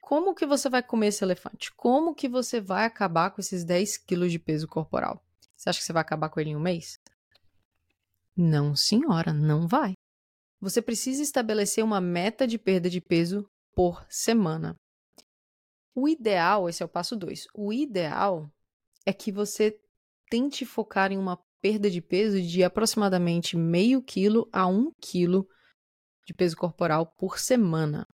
Como 0.01 0.35
que 0.35 0.47
você 0.47 0.69
vai 0.69 0.83
comer 0.83 1.09
esse 1.09 1.25
elefante? 1.25 1.73
Como 1.75 2.15
que 2.15 2.29
você 2.29 2.61
vai 2.61 2.85
acabar 2.85 3.31
com 3.31 3.41
esses 3.41 3.65
10 3.65 3.99
quilos 3.99 4.31
de 4.31 4.39
peso 4.39 4.67
corporal? 4.67 5.23
Você 5.57 5.71
acha 5.71 5.79
que 5.79 5.85
você 5.85 5.93
vai 5.93 6.03
acabar 6.03 6.29
com 6.29 6.41
ele 6.41 6.51
em 6.51 6.57
um 6.57 6.61
mês? 6.61 6.99
Não, 8.37 8.75
senhora, 8.75 9.33
não 9.33 9.69
vai. 9.69 9.95
Você 10.61 10.83
precisa 10.83 11.23
estabelecer 11.23 11.85
uma 11.85 12.01
meta 12.01 12.47
de 12.47 12.59
perda 12.59 12.89
de 12.89 13.01
peso 13.01 13.49
por 13.75 14.05
semana. 14.09 14.77
O 15.95 16.09
ideal, 16.09 16.69
esse 16.69 16.83
é 16.83 16.87
o 16.87 16.89
passo 16.89 17.17
2. 17.17 17.47
O 17.55 17.73
ideal 17.73 18.51
é 19.05 19.13
que 19.13 19.31
você 19.31 19.79
tente 20.31 20.65
focar 20.65 21.13
em 21.13 21.19
uma 21.19 21.39
perda 21.61 21.91
de 21.91 22.01
peso 22.01 22.41
de 22.41 22.65
aproximadamente 22.65 23.57
meio 23.57 24.03
quilo 24.03 24.49
a 24.53 24.67
um 24.67 24.93
quilo 25.01 25.49
de 26.25 26.35
peso 26.35 26.57
corporal 26.57 27.07
por 27.07 27.39
semana. 27.39 28.07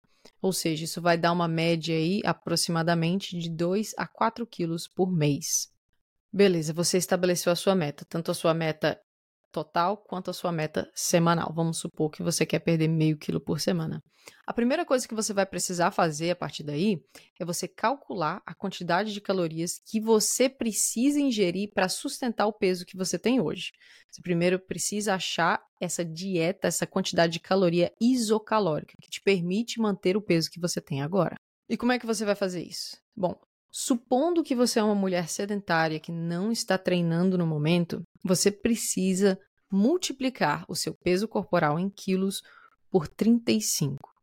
Ou 0.41 0.53
seja, 0.53 0.85
isso 0.85 1.01
vai 1.01 1.17
dar 1.17 1.31
uma 1.31 1.47
média 1.47 1.95
aí 1.95 2.21
aproximadamente 2.25 3.37
de 3.37 3.49
2 3.49 3.93
a 3.97 4.05
4 4.05 4.45
quilos 4.45 4.87
por 4.87 5.11
mês. 5.11 5.71
Beleza, 6.31 6.73
você 6.73 6.97
estabeleceu 6.97 7.51
a 7.51 7.55
sua 7.55 7.73
meta, 7.73 8.05
tanto 8.07 8.29
a 8.29 8.33
sua 8.33 8.53
meta 8.53 8.99
total 9.57 9.97
quanto 9.97 10.29
a 10.29 10.33
sua 10.33 10.51
meta 10.51 10.87
semanal. 10.93 11.51
Vamos 11.51 11.79
supor 11.79 12.11
que 12.11 12.21
você 12.21 12.45
quer 12.45 12.59
perder 12.59 12.87
meio 12.87 13.17
quilo 13.17 13.41
por 13.41 13.59
semana. 13.59 14.03
A 14.45 14.53
primeira 14.53 14.85
coisa 14.85 15.07
que 15.07 15.15
você 15.15 15.33
vai 15.33 15.47
precisar 15.47 15.89
fazer 15.89 16.29
a 16.29 16.35
partir 16.35 16.61
daí 16.61 17.01
é 17.39 17.45
você 17.45 17.67
calcular 17.67 18.39
a 18.45 18.53
quantidade 18.53 19.13
de 19.13 19.19
calorias 19.19 19.79
que 19.83 19.99
você 19.99 20.47
precisa 20.47 21.19
ingerir 21.19 21.71
para 21.73 21.89
sustentar 21.89 22.45
o 22.45 22.53
peso 22.53 22.85
que 22.85 22.95
você 22.95 23.17
tem 23.17 23.41
hoje. 23.41 23.71
Você 24.11 24.21
primeiro 24.21 24.59
precisa 24.59 25.15
achar 25.15 25.59
essa 25.81 26.05
dieta, 26.05 26.67
essa 26.67 26.85
quantidade 26.85 27.33
de 27.33 27.39
caloria 27.39 27.91
isocalórica 27.99 28.93
que 29.01 29.09
te 29.09 29.21
permite 29.21 29.79
manter 29.79 30.15
o 30.15 30.21
peso 30.21 30.51
que 30.51 30.59
você 30.59 30.79
tem 30.79 31.01
agora. 31.01 31.35
E 31.67 31.75
como 31.75 31.93
é 31.93 31.97
que 31.97 32.05
você 32.05 32.23
vai 32.23 32.35
fazer 32.35 32.61
isso? 32.61 32.97
Bom, 33.15 33.35
Supondo 33.69 34.43
que 34.43 34.55
você 34.55 34.79
é 34.79 34.83
uma 34.83 34.95
mulher 34.95 35.29
sedentária 35.29 35.99
que 35.99 36.11
não 36.11 36.51
está 36.51 36.77
treinando 36.77 37.37
no 37.37 37.45
momento, 37.45 38.01
você 38.23 38.49
precisa 38.49 39.37
multiplicar 39.71 40.65
o 40.67 40.75
seu 40.75 40.93
peso 40.93 41.27
corporal 41.27 41.79
em 41.79 41.89
quilos 41.89 42.41
por 42.89 43.07
35. 43.07 44.13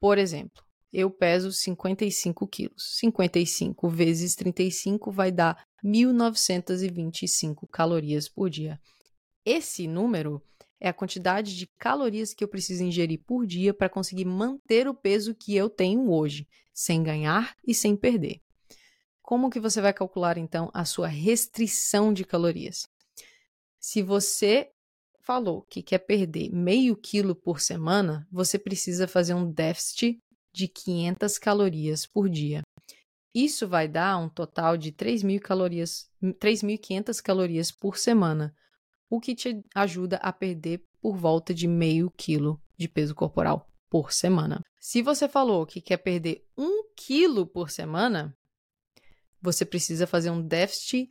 Por 0.00 0.18
exemplo, 0.18 0.62
eu 0.92 1.10
peso 1.10 1.50
55 1.50 2.46
quilos. 2.46 2.98
55 2.98 3.88
vezes 3.88 4.36
35 4.36 5.10
vai 5.10 5.32
dar 5.32 5.66
1.925 5.84 7.68
calorias 7.68 8.28
por 8.28 8.48
dia. 8.48 8.80
Esse 9.44 9.88
número 9.88 10.42
é 10.80 10.88
a 10.88 10.92
quantidade 10.92 11.56
de 11.56 11.66
calorias 11.78 12.32
que 12.32 12.44
eu 12.44 12.48
preciso 12.48 12.84
ingerir 12.84 13.22
por 13.26 13.46
dia 13.46 13.74
para 13.74 13.88
conseguir 13.88 14.24
manter 14.24 14.86
o 14.86 14.94
peso 14.94 15.34
que 15.34 15.54
eu 15.56 15.68
tenho 15.68 16.10
hoje, 16.10 16.46
sem 16.72 17.02
ganhar 17.02 17.56
e 17.66 17.74
sem 17.74 17.96
perder. 17.96 18.40
Como 19.22 19.50
que 19.50 19.58
você 19.58 19.80
vai 19.80 19.92
calcular 19.92 20.36
então 20.36 20.70
a 20.74 20.84
sua 20.84 21.08
restrição 21.08 22.12
de 22.12 22.24
calorias? 22.24 22.86
Se 23.80 24.02
você 24.02 24.70
falou 25.24 25.62
que 25.62 25.82
quer 25.82 25.98
perder 25.98 26.50
meio 26.50 26.94
quilo 26.96 27.34
por 27.34 27.60
semana, 27.60 28.28
você 28.30 28.58
precisa 28.58 29.08
fazer 29.08 29.34
um 29.34 29.50
déficit 29.50 30.18
de 30.52 30.68
500 30.68 31.38
calorias 31.38 32.06
por 32.06 32.28
dia. 32.28 32.62
Isso 33.34 33.66
vai 33.66 33.88
dar 33.88 34.16
um 34.18 34.28
total 34.28 34.76
de 34.76 34.92
3.000 34.92 35.40
calorias, 35.40 36.08
3.500 36.22 37.20
calorias 37.20 37.72
por 37.72 37.98
semana, 37.98 38.54
o 39.10 39.18
que 39.18 39.34
te 39.34 39.60
ajuda 39.74 40.18
a 40.18 40.32
perder 40.32 40.84
por 41.00 41.16
volta 41.16 41.52
de 41.52 41.66
meio 41.66 42.10
quilo 42.16 42.60
de 42.76 42.86
peso 42.86 43.14
corporal 43.14 43.66
por 43.90 44.12
semana. 44.12 44.60
Se 44.78 45.02
você 45.02 45.28
falou 45.28 45.66
que 45.66 45.80
quer 45.80 45.96
perder 45.96 46.46
um 46.56 46.84
quilo 46.94 47.46
por 47.46 47.70
semana, 47.70 48.36
você 49.40 49.64
precisa 49.64 50.06
fazer 50.06 50.30
um 50.30 50.46
déficit 50.46 51.08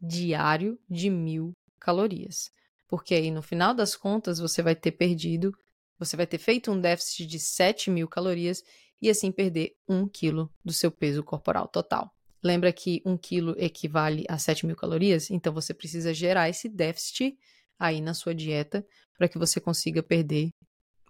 diário 0.00 0.78
de 0.88 1.10
mil 1.10 1.52
calorias. 1.78 2.50
Porque 2.88 3.14
aí, 3.14 3.30
no 3.30 3.42
final 3.42 3.74
das 3.74 3.94
contas, 3.94 4.38
você 4.38 4.62
vai 4.62 4.74
ter 4.74 4.92
perdido, 4.92 5.52
você 5.98 6.16
vai 6.16 6.26
ter 6.26 6.38
feito 6.38 6.72
um 6.72 6.80
déficit 6.80 7.26
de 7.26 7.38
7 7.38 7.90
mil 7.90 8.08
calorias 8.08 8.62
e 9.00 9.10
assim 9.10 9.30
perder 9.30 9.76
um 9.88 10.08
quilo 10.08 10.50
do 10.64 10.72
seu 10.72 10.90
peso 10.90 11.22
corporal 11.22 11.68
total. 11.68 12.10
Lembra 12.42 12.72
que 12.72 13.02
um 13.04 13.16
quilo 13.16 13.54
equivale 13.58 14.24
a 14.28 14.38
7 14.38 14.66
mil 14.66 14.76
calorias? 14.76 15.30
Então 15.30 15.52
você 15.52 15.74
precisa 15.74 16.14
gerar 16.14 16.48
esse 16.48 16.68
déficit 16.68 17.36
aí 17.78 18.00
na 18.00 18.14
sua 18.14 18.34
dieta 18.34 18.86
para 19.16 19.28
que 19.28 19.38
você 19.38 19.60
consiga 19.60 20.02
perder 20.02 20.50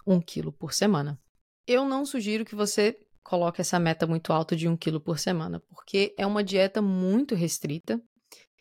um 0.06 0.20
quilo 0.20 0.50
por 0.50 0.72
semana. 0.72 1.18
Eu 1.66 1.84
não 1.84 2.04
sugiro 2.04 2.44
que 2.44 2.54
você 2.54 2.98
coloque 3.22 3.60
essa 3.60 3.78
meta 3.78 4.06
muito 4.06 4.32
alta 4.32 4.56
de 4.56 4.66
um 4.66 4.76
quilo 4.76 5.00
por 5.00 5.18
semana, 5.18 5.60
porque 5.68 6.14
é 6.16 6.26
uma 6.26 6.42
dieta 6.42 6.80
muito 6.80 7.34
restrita 7.34 8.02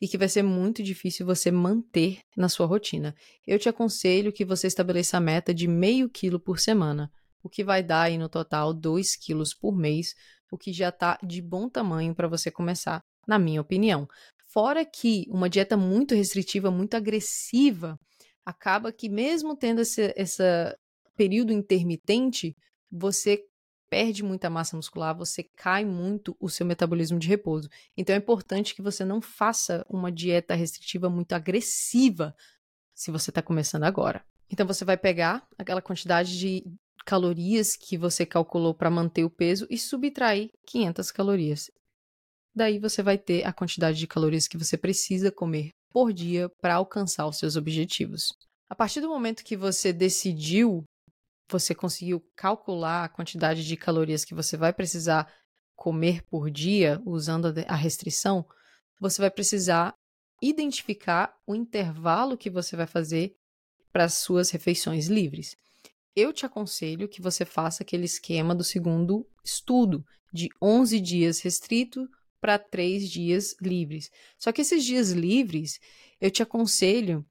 e 0.02 0.08
que 0.08 0.18
vai 0.18 0.30
ser 0.30 0.44
muito 0.44 0.84
difícil 0.84 1.26
você 1.26 1.52
manter 1.52 2.20
na 2.36 2.50
sua 2.50 2.66
rotina. 2.66 3.16
Eu 3.46 3.58
te 3.58 3.68
aconselho 3.68 4.32
que 4.32 4.46
você 4.46 4.68
estabeleça 4.68 5.18
a 5.18 5.22
meta 5.22 5.54
de 5.54 5.68
meio 5.68 6.10
quilo 6.10 6.40
por 6.40 6.60
semana, 6.60 7.12
o 7.44 7.50
que 7.50 7.64
vai 7.64 7.82
dar 7.82 8.04
aí 8.04 8.18
no 8.18 8.30
total 8.30 8.74
2 8.74 9.16
quilos 9.16 9.54
por 9.54 9.76
mês, 9.76 10.14
o 10.52 10.58
que 10.58 10.72
já 10.72 10.90
está 10.90 11.18
de 11.24 11.42
bom 11.42 11.70
tamanho 11.70 12.14
para 12.14 12.28
você 12.28 12.52
começar, 12.52 13.04
na 13.28 13.40
minha 13.40 13.62
opinião. 13.62 14.08
Fora 14.48 14.86
que 14.86 15.26
uma 15.30 15.50
dieta 15.50 15.76
muito 15.76 16.16
restritiva, 16.16 16.72
muito 16.72 16.96
agressiva, 16.96 18.00
acaba 18.46 18.92
que 18.92 19.10
mesmo 19.10 19.58
tendo 19.58 19.82
esse 19.82 20.14
essa 20.16 20.78
período 21.16 21.52
intermitente, 21.52 22.56
você 22.90 23.44
perde 23.90 24.24
muita 24.24 24.50
massa 24.50 24.76
muscular, 24.76 25.16
você 25.16 25.44
cai 25.44 25.86
muito 25.86 26.36
o 26.40 26.50
seu 26.50 26.66
metabolismo 26.66 27.18
de 27.20 27.28
repouso. 27.28 27.70
Então 27.96 28.14
é 28.16 28.18
importante 28.18 28.76
que 28.76 28.82
você 28.82 29.04
não 29.04 29.22
faça 29.22 29.86
uma 29.90 30.12
dieta 30.12 30.56
restritiva 30.56 31.10
muito 31.10 31.34
agressiva 31.34 32.36
se 32.94 33.12
você 33.12 33.30
está 33.32 33.42
começando 33.42 33.84
agora. 33.84 34.24
Então 34.50 34.66
você 34.66 34.86
vai 34.86 34.98
pegar 34.98 35.48
aquela 35.58 35.82
quantidade 35.82 36.38
de 36.38 36.64
calorias 37.06 37.76
que 37.76 37.98
você 37.98 38.26
calculou 38.26 38.74
para 38.74 38.90
manter 38.90 39.24
o 39.24 39.30
peso 39.30 39.66
e 39.70 39.78
subtrair 39.78 40.52
500 40.66 41.12
calorias. 41.12 41.72
Daí 42.54 42.80
você 42.80 43.04
vai 43.04 43.18
ter 43.18 43.46
a 43.46 43.54
quantidade 43.54 43.98
de 43.98 44.08
calorias 44.08 44.48
que 44.48 44.58
você 44.58 44.78
precisa 44.78 45.32
comer 45.32 45.72
por 45.90 46.12
dia 46.12 46.50
para 46.62 46.76
alcançar 46.76 47.28
os 47.28 47.38
seus 47.38 47.56
objetivos. 47.56 48.34
A 48.70 48.76
partir 48.76 49.00
do 49.00 49.10
momento 49.10 49.44
que 49.44 49.56
você 49.56 49.94
decidiu 49.94 50.84
você 51.50 51.74
conseguiu 51.74 52.22
calcular 52.36 53.06
a 53.06 53.10
quantidade 53.10 53.66
de 53.66 53.78
calorias 53.78 54.26
que 54.26 54.36
você 54.36 54.58
vai 54.58 54.74
precisar 54.74 55.32
comer 55.76 56.24
por 56.24 56.50
dia 56.50 57.02
usando 57.06 57.54
a 57.68 57.76
restrição, 57.76 58.46
você 59.00 59.22
vai 59.22 59.30
precisar 59.30 59.96
identificar 60.42 61.36
o 61.46 61.56
intervalo 61.56 62.38
que 62.38 62.50
você 62.50 62.76
vai 62.76 62.88
fazer 62.88 63.36
para 63.92 64.06
as 64.06 64.16
suas 64.16 64.50
refeições 64.50 65.08
livres. 65.08 65.56
Eu 66.16 66.34
te 66.34 66.46
aconselho 66.46 67.08
que 67.08 67.22
você 67.22 67.46
faça 67.46 67.84
aquele 67.84 68.06
esquema 68.06 68.56
do 68.56 68.64
segundo 68.64 69.28
estudo, 69.44 70.04
de 70.34 70.50
11 70.62 71.00
dias 71.00 71.40
restrito, 71.40 72.08
para 72.40 72.60
três 72.60 73.10
dias 73.10 73.56
livres. 73.62 74.10
Só 74.38 74.52
que 74.52 74.62
esses 74.62 74.84
dias 74.84 75.12
livres, 75.12 75.80
eu 76.20 76.30
te 76.30 76.44
aconselho, 76.44 77.26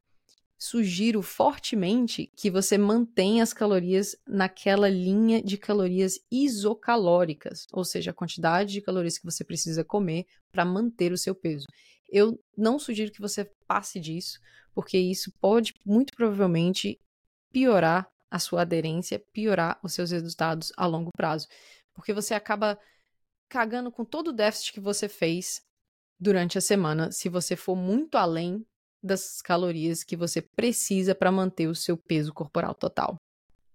sugiro 0.58 1.20
fortemente 1.22 2.30
que 2.36 2.50
você 2.50 2.78
mantenha 2.78 3.42
as 3.42 3.52
calorias 3.52 4.16
naquela 4.26 4.88
linha 4.88 5.42
de 5.42 5.58
calorias 5.58 6.18
isocalóricas, 6.30 7.66
ou 7.72 7.84
seja, 7.84 8.10
a 8.10 8.14
quantidade 8.14 8.72
de 8.72 8.80
calorias 8.80 9.18
que 9.18 9.24
você 9.24 9.44
precisa 9.44 9.84
comer 9.84 10.26
para 10.50 10.64
manter 10.64 11.12
o 11.12 11.18
seu 11.18 11.34
peso. 11.34 11.66
Eu 12.08 12.38
não 12.56 12.78
sugiro 12.78 13.12
que 13.12 13.20
você 13.20 13.50
passe 13.66 14.00
disso, 14.00 14.38
porque 14.74 14.96
isso 14.96 15.30
pode 15.40 15.74
muito 15.84 16.14
provavelmente 16.14 16.98
piorar 17.52 18.08
a 18.30 18.38
sua 18.38 18.62
aderência, 18.62 19.22
piorar 19.32 19.78
os 19.82 19.92
seus 19.92 20.10
resultados 20.10 20.72
a 20.76 20.86
longo 20.86 21.10
prazo, 21.16 21.46
porque 21.94 22.12
você 22.12 22.34
acaba 22.34 22.78
cagando 23.48 23.90
com 23.92 24.04
todo 24.04 24.28
o 24.28 24.32
déficit 24.32 24.72
que 24.72 24.80
você 24.80 25.08
fez 25.08 25.62
durante 26.18 26.56
a 26.56 26.60
semana 26.60 27.12
se 27.12 27.28
você 27.28 27.54
for 27.54 27.76
muito 27.76 28.16
além 28.16 28.64
das 29.06 29.40
calorias 29.40 30.04
que 30.04 30.16
você 30.16 30.42
precisa 30.42 31.14
para 31.14 31.32
manter 31.32 31.68
o 31.68 31.74
seu 31.74 31.96
peso 31.96 32.34
corporal 32.34 32.74
total. 32.74 33.16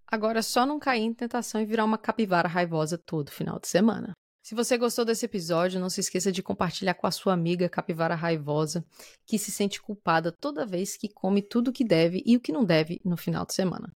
Agora, 0.05 0.43
só 0.43 0.65
não 0.65 0.77
cair 0.77 1.03
em 1.03 1.13
tentação 1.13 1.61
e 1.61 1.65
virar 1.65 1.85
uma 1.85 1.97
capivara 1.97 2.47
raivosa 2.47 2.97
todo 2.97 3.31
final 3.31 3.59
de 3.59 3.67
semana. 3.67 4.11
Se 4.43 4.55
você 4.55 4.77
gostou 4.77 5.05
desse 5.05 5.25
episódio, 5.25 5.79
não 5.79 5.89
se 5.89 6.01
esqueça 6.01 6.31
de 6.31 6.43
compartilhar 6.43 6.95
com 6.95 7.07
a 7.07 7.11
sua 7.11 7.33
amiga 7.33 7.69
capivara 7.69 8.15
raivosa, 8.15 8.83
que 9.25 9.37
se 9.37 9.51
sente 9.51 9.81
culpada 9.81 10.31
toda 10.31 10.65
vez 10.65 10.97
que 10.97 11.07
come 11.07 11.41
tudo 11.41 11.69
o 11.69 11.73
que 11.73 11.85
deve 11.85 12.21
e 12.25 12.35
o 12.35 12.41
que 12.41 12.51
não 12.51 12.65
deve 12.65 12.99
no 13.05 13.15
final 13.15 13.45
de 13.45 13.53
semana. 13.53 13.91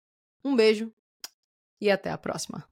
Um 0.45 0.55
beijo 0.55 0.93
e 1.81 1.91
até 1.91 2.11
a 2.11 2.19
próxima! 2.19 2.65